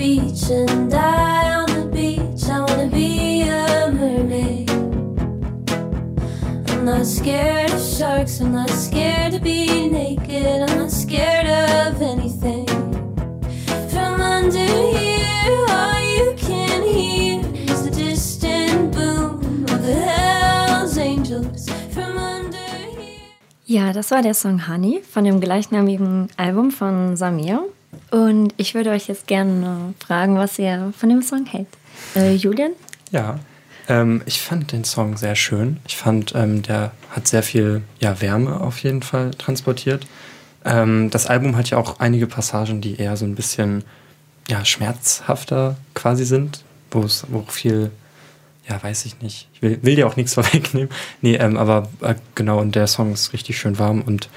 [0.00, 0.79] Beach and
[6.90, 8.40] not scared of sharks.
[8.40, 10.68] I'm not scared to be naked.
[10.68, 12.66] I'm not scared of anything.
[13.92, 14.66] From under
[14.98, 21.68] here, all you can hear is the distant boom of the Hell's Angels.
[21.94, 22.58] From under
[22.98, 23.20] here.
[23.66, 27.62] Ja, das war der Song Honey von dem gleichnamigen Album von Samir.
[28.10, 31.68] Und ich würde euch jetzt gerne fragen, was ihr von dem Song hält.
[32.16, 32.72] Äh, Julian?
[33.12, 33.38] Ja,
[33.90, 35.78] ähm, ich fand den Song sehr schön.
[35.86, 40.06] Ich fand, ähm, der hat sehr viel ja, Wärme auf jeden Fall transportiert.
[40.64, 43.82] Ähm, das Album hat ja auch einige Passagen, die eher so ein bisschen
[44.48, 46.62] ja, schmerzhafter quasi sind,
[46.92, 47.90] wo es wo auch viel,
[48.68, 49.48] ja, weiß ich nicht.
[49.54, 50.88] Ich will, will dir auch nichts vorwegnehmen.
[51.20, 54.28] Nee, ähm, aber äh, genau, und der Song ist richtig schön warm und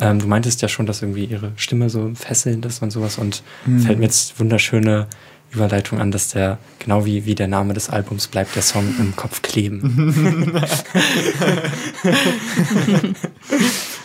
[0.00, 3.42] ähm, du meintest ja schon, dass irgendwie ihre Stimme so fesselnd ist und sowas und
[3.84, 5.06] fällt mir jetzt wunderschöne
[5.54, 9.16] Überleitung an, dass der, genau wie, wie der Name des Albums bleibt, der Song im
[9.16, 10.62] Kopf kleben.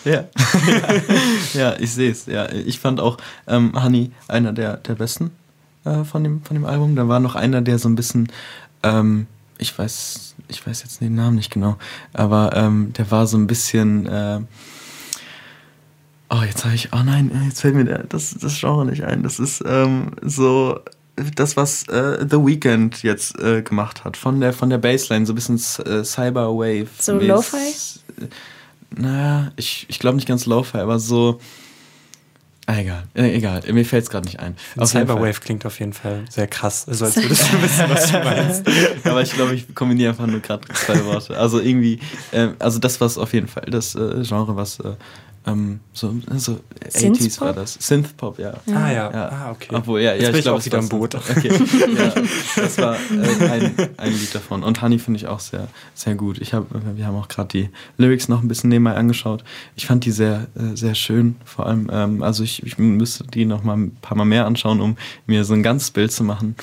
[0.06, 0.26] Ja,
[1.54, 2.26] ja ich sehe es.
[2.26, 5.32] Ja, ich fand auch ähm, Honey einer der, der besten
[5.86, 6.95] äh, von, dem, von dem Album.
[6.95, 8.32] Da war noch einer, der so ein bisschen,
[8.84, 9.28] ähm,
[9.58, 11.78] ich weiß, ich weiß jetzt den Namen nicht genau,
[12.14, 14.06] aber ähm, der war so ein bisschen.
[14.06, 14.39] Äh,
[16.30, 19.24] oh, jetzt habe ich, oh nein, jetzt fällt mir der, das, das Genre nicht ein.
[19.24, 20.80] Das ist ähm, so
[21.36, 25.34] das, was äh, The Weeknd jetzt äh, gemacht hat, von der, von der Bassline, so
[25.34, 26.88] ein bisschen äh, Cyberwave.
[26.99, 27.74] So Lo-Fi?
[28.95, 31.39] Naja, ich, ich glaube nicht ganz Lo-Fi, aber so.
[32.65, 34.55] Ah, egal, äh, egal, mir fällt es gerade nicht ein.
[34.84, 36.88] Cyberwave klingt auf jeden Fall sehr krass.
[36.88, 38.63] Also als würdest du wissen, was du meinst.
[39.05, 41.36] aber ich glaube, ich kombiniere einfach nur gerade zwei Worte.
[41.36, 41.99] Also irgendwie,
[42.32, 44.93] ähm, also das was auf jeden Fall das äh, Genre, was äh,
[45.46, 47.42] ähm, so, so 80s Synthpop?
[47.42, 47.74] war das.
[47.80, 48.54] Synthpop, ja.
[48.68, 49.30] Ah ja, Ja.
[49.30, 49.74] ah okay.
[49.74, 51.16] Obwohl, ja, Jetzt ja ich glaub, auch es wieder im Boot.
[51.16, 51.50] Okay,
[51.98, 52.14] ja,
[52.56, 54.64] das war äh, ein, ein Lied davon.
[54.64, 56.40] Und Honey finde ich auch sehr, sehr gut.
[56.40, 56.66] Ich hab,
[56.96, 59.44] wir haben auch gerade die Lyrics noch ein bisschen nebenbei angeschaut.
[59.76, 61.38] Ich fand die sehr, äh, sehr schön.
[61.46, 64.82] Vor allem, ähm, also ich, ich müsste die noch mal ein paar Mal mehr anschauen,
[64.82, 66.56] um mir so ein ganzes Bild zu machen.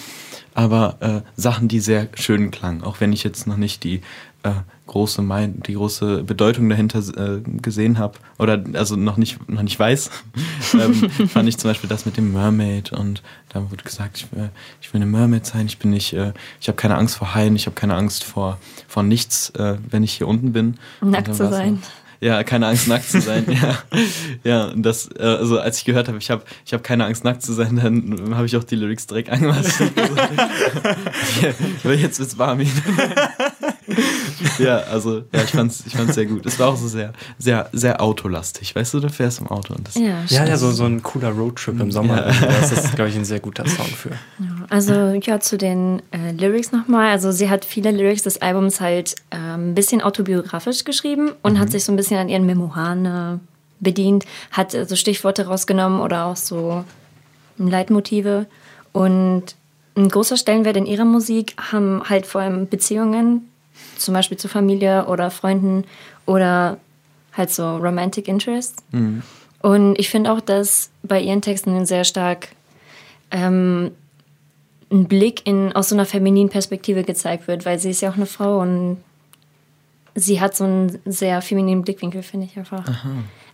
[0.55, 4.01] Aber äh, Sachen, die sehr schön klangen, auch wenn ich jetzt noch nicht die
[4.43, 4.51] äh,
[4.87, 9.79] große mein, die große Bedeutung dahinter äh, gesehen habe oder also noch nicht noch nicht
[9.79, 10.11] weiß,
[10.75, 10.95] ähm,
[11.29, 14.49] fand ich zum Beispiel das mit dem Mermaid und da wurde gesagt, ich, äh,
[14.81, 17.57] ich will eine Mermaid sein, ich bin nicht, äh, ich habe keine Angst vor Haien,
[17.57, 20.77] ich habe keine Angst vor vor nichts, äh, wenn ich hier unten bin.
[21.01, 21.83] Nackt zu sein.
[22.21, 23.45] ja, keine Angst, nackt zu sein.
[23.49, 23.79] ja,
[24.45, 27.43] ja, das, äh, also als ich gehört habe, ich habe ich hab keine Angst, nackt
[27.43, 29.65] zu sein, dann habe ich auch die Lyrics direkt angemacht.
[31.43, 31.51] ja,
[31.85, 32.61] aber jetzt wird's warm.
[34.59, 36.47] ja, also, ja, ich fand's, ich fand's sehr gut.
[36.47, 38.75] Es war auch so sehr, sehr, sehr autolastig.
[38.75, 39.95] Weißt du, du fährst im Auto und das.
[39.95, 42.27] Ja, Ja, so, so ein cooler Roadtrip im Sommer.
[42.37, 42.47] Ja.
[42.47, 44.11] Das ist, glaube ich, ein sehr guter Song für.
[44.69, 47.11] Also ja, zu den äh, Lyrics nochmal.
[47.11, 51.71] Also sie hat viele Lyrics des Albums halt ähm, ein bisschen autobiografisch geschrieben und hat
[51.71, 53.39] sich so ein bisschen an ihren Memoiren äh,
[53.81, 56.85] bedient, hat äh, so Stichworte rausgenommen oder auch so
[57.59, 58.47] Leitmotive.
[58.93, 59.55] Und
[59.97, 63.49] ein großer Stellenwert in ihrer Musik haben halt vor allem Beziehungen,
[63.99, 65.85] zum Beispiel zu Familie oder Freunden
[66.27, 66.79] oder
[67.33, 68.83] halt so Romantic Interests.
[69.63, 72.49] Und ich finde auch, dass bei ihren Texten sehr stark
[73.31, 73.91] ähm,
[74.91, 78.17] ein Blick in, aus so einer femininen Perspektive gezeigt wird, weil sie ist ja auch
[78.17, 78.99] eine Frau und
[80.15, 82.85] sie hat so einen sehr femininen Blickwinkel, finde ich einfach.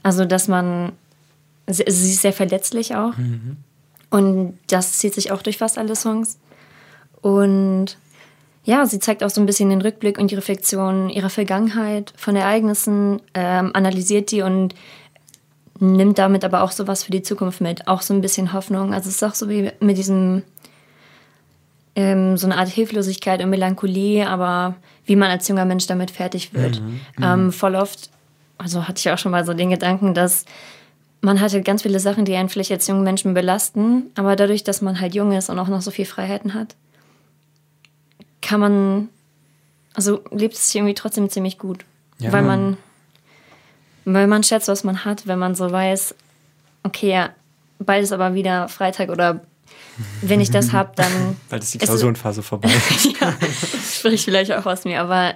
[0.03, 0.93] Also, dass man,
[1.67, 3.15] sie, sie ist sehr verletzlich auch
[4.11, 6.39] und das zieht sich auch durch fast alle Songs.
[7.23, 7.97] Und
[8.65, 12.37] ja, sie zeigt auch so ein bisschen den Rückblick und die Reflexion ihrer Vergangenheit von
[12.37, 14.75] Ereignissen, ähm, analysiert die und
[15.81, 17.89] nimmt damit aber auch sowas für die Zukunft mit.
[17.89, 18.95] Auch so ein bisschen Hoffnung.
[18.95, 20.45] Also es ist auch so wie mit diesem,
[21.97, 26.55] ähm, so eine Art Hilflosigkeit und Melancholie, aber wie man als junger Mensch damit fertig
[26.55, 26.81] wird.
[27.21, 28.11] Ähm, voll oft,
[28.59, 30.45] also hatte ich auch schon mal so den Gedanken, dass
[31.21, 34.83] man hatte ganz viele Sachen, die einen vielleicht als jungen Menschen belasten, aber dadurch, dass
[34.83, 36.77] man halt jung ist und auch noch so viel Freiheiten hat,
[38.43, 39.09] kann man,
[39.95, 41.85] also lebt es sich irgendwie trotzdem ziemlich gut.
[42.19, 42.33] Ja.
[42.33, 42.77] Weil man,
[44.05, 46.15] weil man schätzt, was man hat, wenn man so weiß,
[46.83, 47.31] okay, ja,
[47.79, 49.41] bald ist aber wieder Freitag oder
[50.23, 52.69] wenn ich das habe, dann Bald ist die Es ist- Klausurenphase vorbei.
[53.21, 53.35] ja,
[53.91, 55.35] spricht vielleicht auch aus mir, aber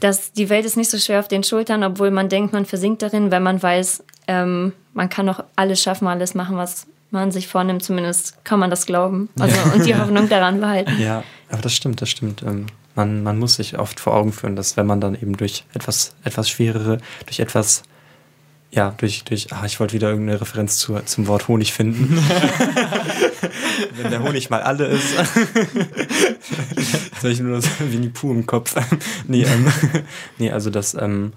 [0.00, 3.00] das, die Welt ist nicht so schwer auf den Schultern, obwohl man denkt, man versinkt
[3.02, 7.48] darin, wenn man weiß, ähm, man kann noch alles schaffen, alles machen, was man sich
[7.48, 9.28] vornimmt, zumindest kann man das glauben.
[9.38, 11.00] Also, und die Hoffnung daran behalten.
[11.00, 12.42] Ja, aber das stimmt, das stimmt.
[12.42, 15.64] Ähm, man, man muss sich oft vor Augen führen, dass wenn man dann eben durch
[15.74, 17.82] etwas, etwas schwerere, durch etwas,
[18.70, 22.18] ja, durch, durch, ah, ich wollte wieder irgendeine Referenz zu, zum Wort Honig finden.
[23.96, 25.14] wenn der Honig mal alle ist.
[26.76, 28.74] Jetzt habe ich nur so Winnie Pooh im Kopf.
[29.28, 29.72] nee, ähm,
[30.38, 31.32] nee, also das, ähm,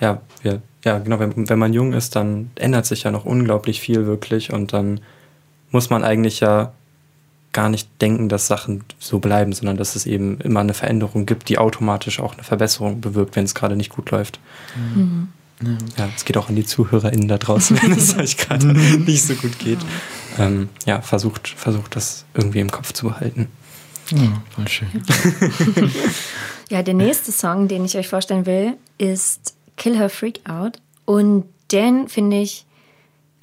[0.00, 3.80] ja, wir, ja, genau, wenn, wenn man jung ist, dann ändert sich ja noch unglaublich
[3.80, 5.00] viel wirklich und dann
[5.70, 6.72] muss man eigentlich ja
[7.54, 11.48] gar nicht denken, dass Sachen so bleiben, sondern dass es eben immer eine Veränderung gibt,
[11.48, 14.38] die automatisch auch eine Verbesserung bewirkt, wenn es gerade nicht gut läuft.
[15.96, 19.34] Ja, es geht auch an die ZuhörerInnen da draußen, wenn es euch gerade nicht so
[19.34, 19.78] gut geht.
[20.38, 23.48] Ähm, ja, versucht, versucht das irgendwie im Kopf zu behalten.
[24.10, 24.90] Ja, voll schön.
[26.70, 30.80] Ja, der nächste Song, den ich euch vorstellen will, ist Kill Her Freak Out.
[31.04, 32.64] Und den finde ich,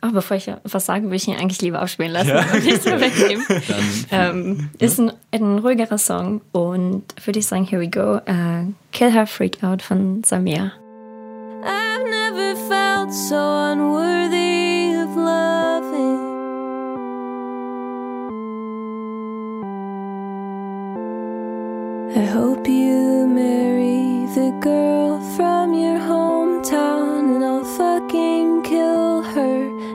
[0.01, 2.91] oh, bevor ich was sage, will ich ihn eigentlich lieber abspielen lassen und nicht so
[2.91, 3.45] wegnehmen.
[4.11, 8.17] ähm, ist ein, ein ruhigerer Song und würde ich sagen, here we go.
[8.25, 10.71] Äh, Kill Her Freak Out von Samir.
[11.63, 16.29] I've never felt so unworthy of loving.
[22.13, 29.10] I hope you marry the girl from your hometown, and I'll fucking kill her,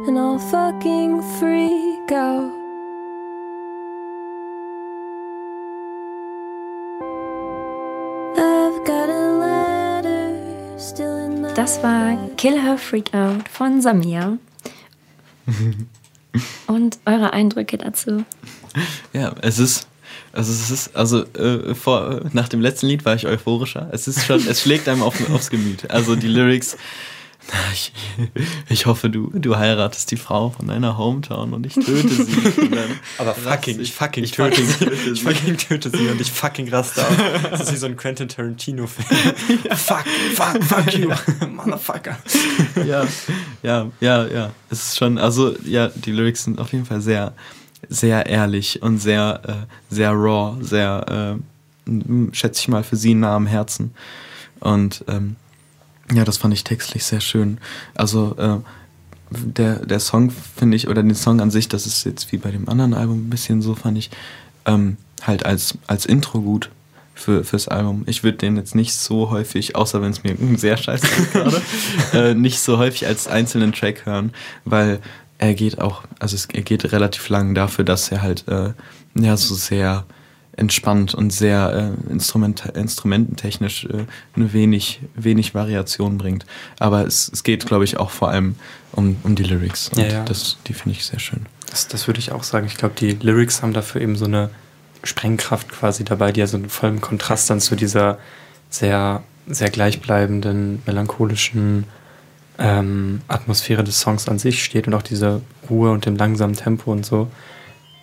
[0.07, 2.53] and I'll fucking freak out.
[8.37, 14.39] I've got a letter still in my Das war Kill Her Freak Out von Samir.
[16.67, 18.25] und eure Eindrücke dazu?
[19.13, 19.89] Ja, es ist,
[20.33, 23.89] also es ist, also äh, vor, nach dem letzten Lied war ich euphorischer.
[23.93, 25.91] Es ist schon, es schlägt einem auf, aufs Gemüt.
[25.91, 26.77] Also die Lyrics,
[27.73, 27.93] ich,
[28.69, 32.71] ich hoffe, du, du heiratest die Frau von deiner Hometown und ich töte sie.
[33.19, 34.85] Aber fucking, ich fucking ich töte sie.
[34.85, 35.25] töte Ich sie.
[35.25, 37.17] fucking töte sie und ich fucking raste auf.
[37.51, 39.07] Das ist wie so ein Quentin Tarantino-Film.
[39.77, 41.11] Fuck, fuck, fuck you,
[41.49, 42.19] Motherfucker.
[42.85, 43.07] ja,
[43.63, 44.53] ja, ja, ja.
[44.71, 47.33] Es ist schon, also ja, die Lyrics sind auf jeden Fall sehr,
[47.89, 51.39] sehr ehrlich und sehr, äh, sehr raw, sehr,
[51.89, 53.95] äh, schätze ich mal, für sie nah am Herzen.
[54.61, 55.37] Und ähm,
[56.13, 57.59] ja, das fand ich textlich sehr schön.
[57.95, 58.59] Also äh,
[59.31, 62.51] der, der Song, finde ich, oder den Song an sich, das ist jetzt wie bei
[62.51, 64.11] dem anderen Album ein bisschen so, fand ich,
[64.67, 66.71] ähm, halt als, als Intro gut
[67.15, 68.05] für, fürs Album.
[68.07, 71.63] Ich würde den jetzt nicht so häufig, außer wenn es mir sehr scheiße geht gerade,
[72.13, 74.33] äh, nicht so häufig als einzelnen Track hören,
[74.65, 75.01] weil
[75.39, 78.73] er geht auch, also es, er geht relativ lang dafür, dass er halt äh,
[79.15, 80.07] ja so sehr
[80.57, 86.47] entspannt und sehr äh, Instrument, instrumententechnisch äh, eine wenig, wenig Variation bringt.
[86.79, 88.57] Aber es, es geht, glaube ich, auch vor allem
[88.93, 89.91] um, um die Lyrics.
[89.91, 90.25] Und Ja, ja.
[90.25, 91.47] Das, die finde ich sehr schön.
[91.71, 92.67] Das, das würde ich auch sagen.
[92.67, 94.51] Ich glaube, die Lyrics haben dafür eben so eine
[95.05, 98.19] Sprengkraft quasi dabei, die ja so in vollem Kontrast dann zu dieser
[98.71, 101.85] sehr, sehr gleichbleibenden, melancholischen
[102.59, 106.93] ähm, Atmosphäre des Songs an sich steht und auch diese Ruhe und dem langsamen Tempo
[106.93, 107.29] und so.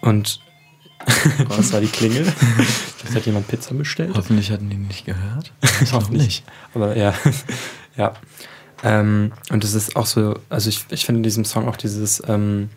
[0.02, 0.40] Und
[1.48, 2.26] was war die Klingel?
[2.26, 4.12] Vielleicht hat jemand Pizza bestellt.
[4.16, 5.52] Hoffentlich hatten die nicht gehört.
[5.82, 6.44] Ich hoffe nicht.
[6.74, 7.14] Aber ja,
[7.98, 8.14] ja.
[8.84, 12.22] Ähm, und es ist auch so, also ich, ich finde in diesem Song auch dieses,
[12.28, 12.70] ähm,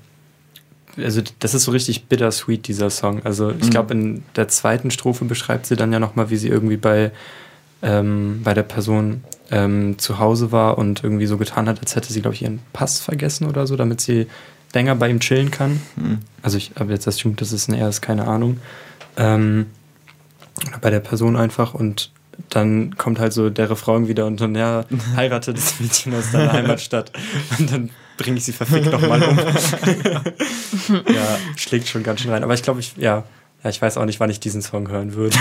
[0.96, 3.22] also das ist so richtig bittersweet, dieser Song.
[3.24, 3.70] Also ich Mhm.
[3.70, 7.10] glaube, in der zweiten Strophe beschreibt sie dann ja nochmal, wie sie irgendwie bei,
[7.82, 12.12] ähm, bei der Person ähm, zu Hause war und irgendwie so getan hat, als hätte
[12.12, 14.26] sie, glaube ich, ihren Pass vergessen oder so, damit sie
[14.76, 15.80] länger bei ihm chillen kann.
[15.96, 16.18] Mhm.
[16.42, 18.60] Also ich habe jetzt das stimmt, das ist ein er ist keine Ahnung.
[19.16, 19.66] Ähm,
[20.82, 22.12] bei der Person einfach und
[22.50, 24.84] dann kommt halt so der Refrain wieder und dann, ja,
[25.16, 27.10] heirate das Mädchen aus deiner Heimatstadt
[27.58, 29.38] und dann bringe ich sie verfickt nochmal um.
[31.14, 32.44] ja, schlägt schon ganz schön rein.
[32.44, 33.24] Aber ich glaube, ich, ja,
[33.64, 35.36] ja, ich weiß auch nicht, wann ich diesen Song hören würde.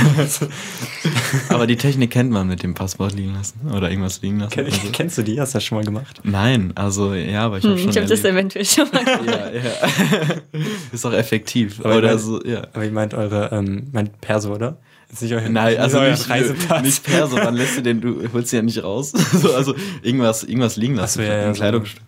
[1.49, 4.51] Aber die Technik kennt man mit dem Passwort liegen lassen oder irgendwas liegen lassen.
[4.51, 5.39] kenn, Also- kennst du die?
[5.39, 6.21] Hast du das schon mal gemacht?
[6.23, 7.89] Nein, also ja, aber ich habe Hm, schon.
[7.91, 9.25] ich habe das eventuell schon mal gemacht.
[9.27, 10.61] ja, ja.
[10.91, 11.79] Ist auch effektiv.
[11.81, 12.67] Aber oder ich mein- so, ja.
[12.73, 14.77] Aber ihr meint eure, ähm, meint Perso, oder?
[15.11, 16.81] Ist nicht euer, Nein, also euer nicht, Reisepass.
[16.81, 19.11] nicht Perso, wann lässt du den, du holst den ja nicht raus.
[19.11, 21.59] so, also irgendwas, irgendwas liegen lassen, Ach so, ja, ja, ein so.
[21.59, 22.03] Kleidungsstück.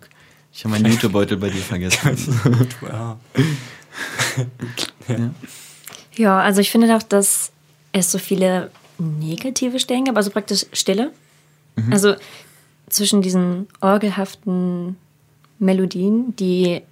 [0.52, 2.18] Ich habe meinen Jutebeutel bei dir vergessen.
[2.82, 3.18] ja.
[5.08, 5.30] Ja,
[6.38, 7.52] also ich finde auch, dass
[7.92, 11.12] es so viele negative Stellen gab, also praktisch Stille.
[11.92, 12.14] Also
[12.88, 14.96] zwischen diesen orgelhaften
[15.58, 16.82] Melodien, die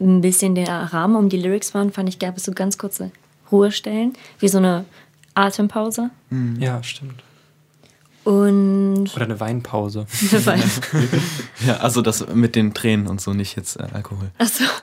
[0.00, 3.10] ein bisschen der Rahmen um die Lyrics waren, fand ich, gab es so ganz kurze
[3.50, 4.84] Ruhestellen, wie so eine
[5.34, 6.10] Atempause.
[6.60, 7.22] ja, stimmt.
[8.26, 10.04] Und Oder eine Weinpause.
[11.64, 14.32] ja, also das mit den Tränen und so, nicht jetzt äh, Alkohol.
[14.36, 14.64] Achso.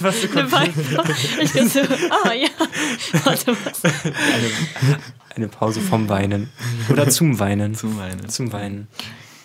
[0.00, 1.14] Was du Eine Weinpause.
[1.40, 1.78] Ich dachte so,
[2.10, 2.48] ah ja.
[3.22, 3.84] Warte, was?
[3.84, 3.94] eine,
[5.36, 6.50] eine Pause vom Weinen.
[6.90, 7.76] Oder zum Weinen.
[7.76, 8.28] Zum Weinen.
[8.28, 8.88] Zum Weinen.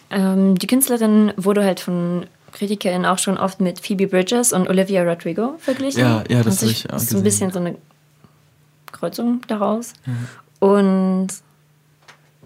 [0.09, 5.03] Ähm, die Künstlerin wurde halt von KritikerInnen auch schon oft mit Phoebe Bridges und Olivia
[5.03, 6.01] Rodrigo verglichen.
[6.01, 7.17] Ja, ja, das Und hab ich auch ist gesehen.
[7.19, 7.75] ein bisschen so eine
[8.91, 9.93] Kreuzung daraus.
[10.63, 11.27] Und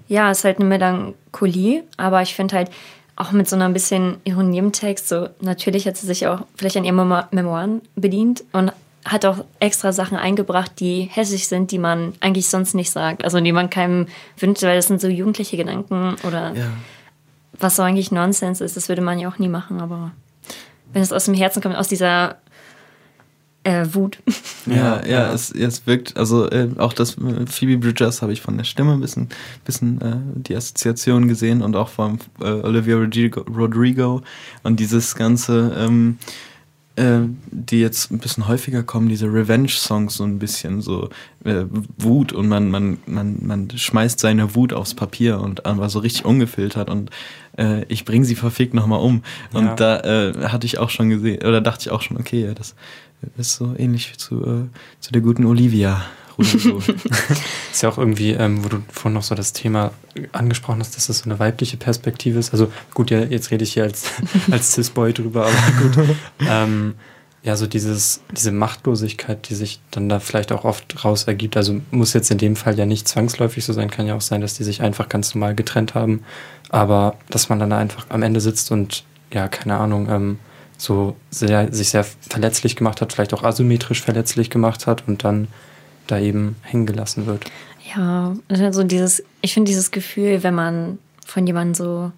[0.08, 2.72] ja, es ist halt eine Melancholie, aber ich finde halt
[3.16, 6.78] auch mit so einer bisschen Ironie im Text, so natürlich hat sie sich auch vielleicht
[6.78, 8.72] an ihren Memo- Memoiren bedient und
[9.06, 13.24] hat auch extra Sachen eingebracht, die hässlich sind, die man eigentlich sonst nicht sagt.
[13.24, 14.08] Also die man keinem
[14.38, 16.66] wünscht, weil das sind so jugendliche Gedanken oder Ja.
[17.60, 20.12] was so eigentlich Nonsens ist, das würde man ja auch nie machen, aber
[20.92, 22.38] wenn es aus dem Herzen kommt, aus dieser
[23.68, 24.20] äh, Wut.
[24.66, 25.34] Ja, ja.
[25.34, 28.94] Es, es wirkt, also äh, auch das äh, Phoebe Bridgers habe ich von der Stimme
[28.94, 29.28] ein bisschen,
[29.66, 34.22] bisschen äh, die Assoziation gesehen und auch von äh, Olivia Rodrigo, Rodrigo
[34.64, 36.18] und dieses ganze, ähm,
[36.98, 37.20] äh,
[37.52, 41.10] die jetzt ein bisschen häufiger kommen, diese Revenge-Songs so ein bisschen so
[41.46, 41.64] äh,
[41.98, 46.26] Wut und man, man, man, man schmeißt seine Wut aufs Papier und aber so richtig
[46.26, 47.12] ungefiltert und
[47.58, 49.24] äh, ich bringe sie verfickt nochmal um.
[49.54, 49.76] Und Ja.
[49.76, 52.76] da äh, hatte ich auch schon gesehen, oder dachte ich auch schon, okay, ja, das
[53.38, 54.68] ist so ähnlich zu, äh,
[55.00, 56.04] zu der guten Olivia.
[56.38, 56.78] Rodrigo.
[57.72, 59.92] Ist ja auch irgendwie, ähm, wo du vorhin noch so das Thema
[60.32, 62.52] angesprochen hast, dass das so eine weibliche Perspektive ist.
[62.52, 64.06] Also gut, ja, jetzt rede ich hier als,
[64.52, 66.16] als Cis-Boy drüber, aber gut.
[66.40, 66.96] Ähm,
[67.44, 71.56] ja, so dieses, diese Machtlosigkeit, die sich dann da vielleicht auch oft raus ergibt.
[71.56, 74.42] Also muss jetzt in dem Fall ja nicht zwangsläufig so sein, kann ja auch sein,
[74.42, 76.24] dass die sich einfach ganz normal getrennt haben.
[76.70, 80.40] Aber dass man dann da einfach am Ende sitzt und ja, keine Ahnung, ähm,
[80.78, 85.48] so sehr, sich sehr verletzlich gemacht hat, vielleicht auch asymmetrisch verletzlich gemacht hat und dann
[86.08, 87.46] da eben hängen gelassen wird.
[87.96, 92.12] Ja, also dieses, ich finde dieses Gefühl, wenn man von jemandem so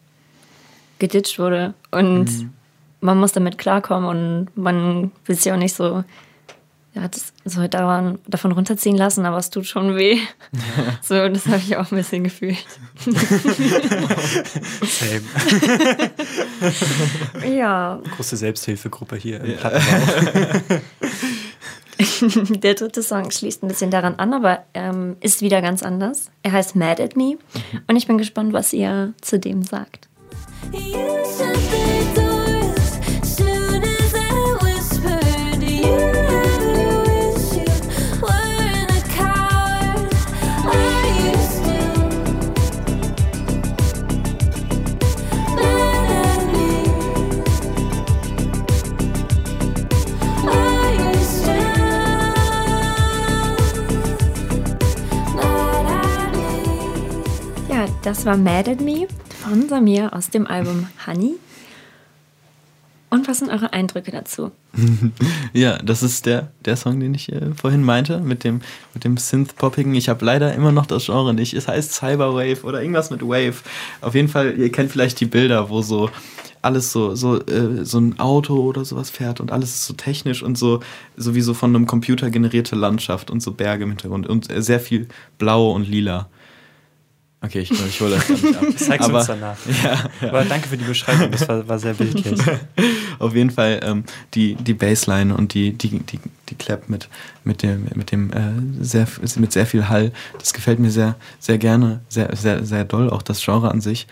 [0.99, 2.49] geditcht wurde und
[3.01, 6.03] man muss damit klarkommen und man will sich auch nicht so,
[6.93, 10.17] ja, das, so daran, davon runterziehen lassen, aber es tut schon weh.
[11.01, 12.57] So, das habe ich auch ein bisschen gefühlt.
[14.85, 15.21] Same.
[17.55, 19.71] Ja, Große Selbsthilfegruppe hier im Ja.
[22.63, 26.31] Der dritte Song schließt ein bisschen daran an, aber ähm, ist wieder ganz anders.
[26.43, 27.37] Er heißt Mad at Me
[27.87, 30.07] und ich bin gespannt, was ihr zu dem sagt.
[30.71, 31.88] You
[57.79, 59.07] Ja, das war Mad at Me
[59.41, 61.35] von Samir aus dem Album Honey.
[63.09, 64.51] Und was sind eure Eindrücke dazu?
[65.53, 68.59] ja, das ist der, der Song, den ich äh, vorhin meinte, mit dem,
[68.93, 69.95] mit dem Synth-Poppigen.
[69.95, 71.53] Ich habe leider immer noch das Genre nicht.
[71.53, 73.55] Es heißt Cyberwave oder irgendwas mit Wave.
[74.01, 76.09] Auf jeden Fall, ihr kennt vielleicht die Bilder, wo so
[76.61, 80.43] alles so, so, äh, so ein Auto oder sowas fährt und alles ist so technisch
[80.43, 80.81] und so,
[81.15, 85.07] sowieso von einem Computer generierte Landschaft und so Berge im Hintergrund und äh, sehr viel
[85.37, 86.27] Blau und Lila.
[87.41, 88.65] Okay, ich ich hole das gar nicht ab.
[88.77, 89.57] Zeig's Aber- uns danach.
[90.21, 92.25] Ja, Aber danke für die Beschreibung, das war, war sehr bildlich.
[93.19, 96.19] Auf jeden Fall ähm, die, die Bassline und die, die, die,
[96.49, 97.07] die Clap mit,
[97.45, 100.11] mit dem, mit dem äh, sehr, mit sehr viel Hall.
[100.37, 104.07] Das gefällt mir sehr, sehr gerne, sehr, sehr, sehr doll, auch das Genre an sich.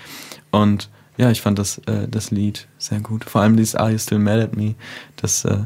[0.52, 3.26] Und ja, ich fand das, äh, das Lied sehr gut.
[3.26, 4.76] Vor allem dieses Are You Still Mad at Me?
[5.18, 5.58] Das äh,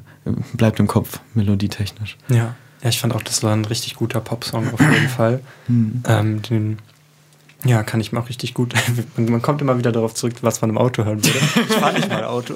[0.54, 2.18] bleibt im Kopf, melodietechnisch.
[2.30, 2.56] Ja.
[2.82, 5.42] ja, ich fand auch, das war ein richtig guter Popsong auf jeden Fall.
[5.68, 6.04] Hm.
[6.08, 6.78] Ähm, den,
[7.64, 8.74] ja, kann ich mir auch richtig gut.
[9.16, 11.40] Man, man kommt immer wieder darauf zurück, was man im Auto hören würde.
[11.40, 12.56] Ich fahre nicht mal Auto.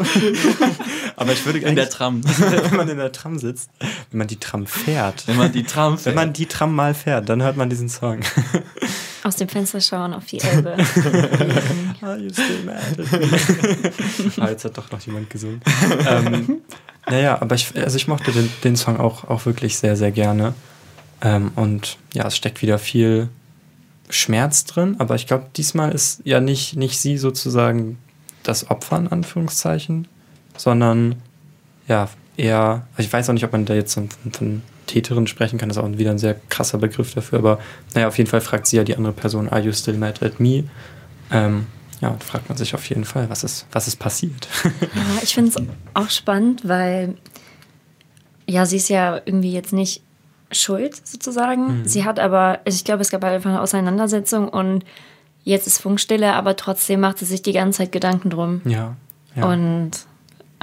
[1.16, 2.24] Aber ich würde In der Tram.
[2.40, 3.70] wenn man in der Tram sitzt,
[4.12, 5.28] wenn man die Tram fährt.
[5.28, 8.20] Wenn man die Tram Wenn man die Tram mal fährt, dann hört man diesen Song.
[9.24, 10.76] Aus dem Fenster schauen auf die Elbe.
[12.02, 15.62] Are you still mad ah, jetzt hat doch noch jemand gesungen.
[16.08, 16.62] ähm,
[17.10, 20.54] naja, aber ich, also ich mochte den, den Song auch, auch wirklich sehr, sehr gerne.
[21.22, 23.30] Ähm, und ja, es steckt wieder viel
[24.10, 27.98] Schmerz drin, aber ich glaube, diesmal ist ja nicht, nicht sie sozusagen
[28.44, 30.08] das Opfer in Anführungszeichen,
[30.58, 31.16] sondern
[31.88, 35.58] ja, eher, also ich weiß auch nicht, ob man da jetzt von, von Täterin sprechen
[35.58, 37.60] kann, das ist auch wieder ein sehr krasser Begriff dafür, aber
[37.94, 40.40] naja, auf jeden Fall fragt sie ja die andere Person, are you still mad at
[40.40, 40.66] me?
[41.32, 41.66] Ähm,
[42.02, 44.48] ja, und fragt man sich auf jeden Fall, was ist, was ist passiert?
[44.64, 47.16] Ja, ich finde es auch spannend, weil
[48.48, 50.04] ja, sie ist ja irgendwie jetzt nicht
[50.56, 51.80] schuld sozusagen.
[51.80, 51.86] Mhm.
[51.86, 54.84] Sie hat aber, also ich glaube, es gab halt einfach eine Auseinandersetzung und
[55.44, 58.96] jetzt ist Funkstille, aber trotzdem macht sie sich die ganze Zeit Gedanken drum ja.
[59.36, 59.46] ja.
[59.46, 59.92] und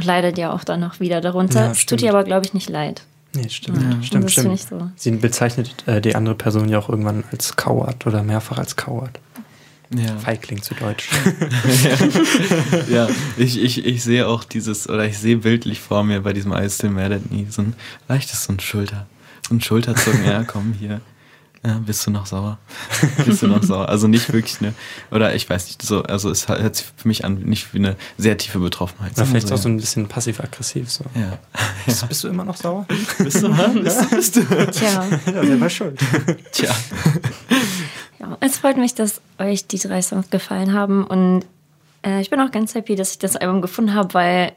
[0.02, 1.66] leidet ja auch dann noch wieder darunter.
[1.66, 3.02] Ja, es tut ihr aber, glaube ich, nicht leid.
[3.34, 4.80] nee, stimmt, Ja, stimmt, das finde stimmt.
[4.80, 4.90] ich so.
[4.96, 9.20] Sie bezeichnet äh, die andere Person ja auch irgendwann als Coward oder mehrfach als Coward.
[9.94, 10.16] ja.
[10.18, 11.08] Feigling zu Deutsch.
[12.90, 16.52] ja, ich, ich, ich sehe auch dieses, oder ich sehe bildlich vor mir bei diesem
[16.52, 17.74] I Still Mad at Me, so ein
[18.08, 19.06] leichtes so ein Schulter,
[19.50, 21.00] ein Schulterzucken, ja, komm hier.
[21.64, 22.58] Ja, bist du noch sauer?
[23.24, 23.88] bist du noch sauer?
[23.88, 24.74] Also nicht wirklich, ne?
[25.12, 27.96] Oder ich weiß nicht, so, also es hört sich für mich an, nicht wie eine
[28.18, 29.12] sehr tiefe Betroffenheit.
[29.12, 30.90] Oder vielleicht so, auch so ein bisschen passiv-aggressiv.
[30.90, 31.04] So.
[31.14, 31.38] ja.
[31.86, 32.84] Bist, bist du immer noch sauer?
[33.18, 33.48] Bist du,
[33.80, 34.42] bist bist du?
[34.72, 36.00] Tja, ja, selber schuld.
[36.50, 36.74] Tja.
[38.18, 41.44] ja, es freut mich, dass euch die drei Songs gefallen haben und
[42.04, 44.52] äh, ich bin auch ganz happy, dass ich das Album gefunden habe, weil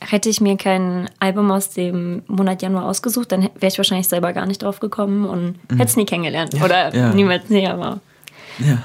[0.00, 4.32] hätte ich mir kein Album aus dem Monat Januar ausgesucht, dann wäre ich wahrscheinlich selber
[4.32, 7.12] gar nicht drauf gekommen und hätte es nie kennengelernt oder Ja.
[7.14, 8.00] niemals näher war.
[8.58, 8.82] Ja,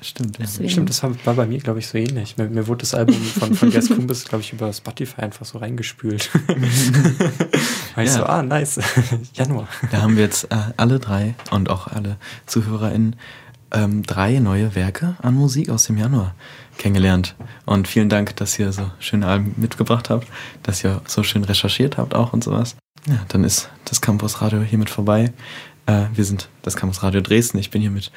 [0.00, 0.38] stimmt.
[0.38, 0.46] Ja.
[0.68, 2.36] Stimmt, das war, bei mir, glaube ich, so ähnlich.
[2.36, 5.58] Mir, mir wurde das Album von, von Gas Kumbis, glaube ich, über Spotify einfach so
[5.58, 6.30] reingespült.
[7.94, 8.18] Weil ich Ja.
[8.18, 8.80] so, ah, nice.
[9.34, 9.68] Januar.
[9.90, 13.16] Da haben wir jetzt äh, alle drei und auch alle ZuhörerInnen
[13.72, 16.34] ähm, drei neue Werke an Musik aus dem Januar
[16.82, 17.36] kennengelernt.
[17.64, 20.26] Und vielen Dank, dass ihr so schöne Alben mitgebracht habt,
[20.64, 22.76] dass ihr so schön recherchiert habt auch und sowas.
[23.06, 25.32] Ja, dann ist das Campus Radio hiermit vorbei.
[25.86, 27.58] Äh, wir sind das Campus Radio Dresden.
[27.58, 28.10] Ich bin hier mit,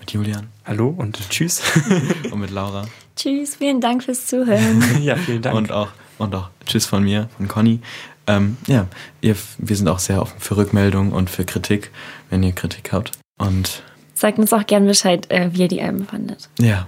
[0.00, 1.62] mit Julian Hallo und tschüss.
[2.30, 2.86] und mit Laura.
[3.16, 4.82] Tschüss, vielen Dank fürs Zuhören.
[5.02, 5.54] ja, vielen Dank.
[5.54, 5.88] Und auch,
[6.18, 7.80] und auch Tschüss von mir, von Conny.
[8.26, 8.86] Ähm, ja,
[9.20, 11.90] ihr, wir sind auch sehr offen für Rückmeldungen und für Kritik,
[12.30, 13.12] wenn ihr Kritik habt.
[13.38, 13.82] Und
[14.14, 16.48] Sagt uns auch gern Bescheid, äh, wie ihr die Alben fandet.
[16.58, 16.86] ja, ja,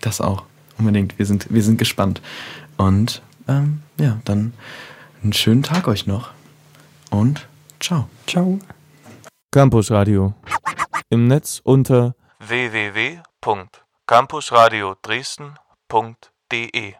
[0.00, 0.44] das auch.
[0.78, 1.18] Unbedingt.
[1.18, 2.22] Wir sind, wir sind gespannt.
[2.76, 4.52] Und ähm, ja, dann
[5.22, 6.30] einen schönen Tag euch noch.
[7.10, 7.48] Und
[7.80, 8.10] ciao.
[8.26, 8.58] Ciao.
[9.50, 10.34] Campus Radio.
[11.08, 16.94] Im Netz unter www.campusradio Dresden.de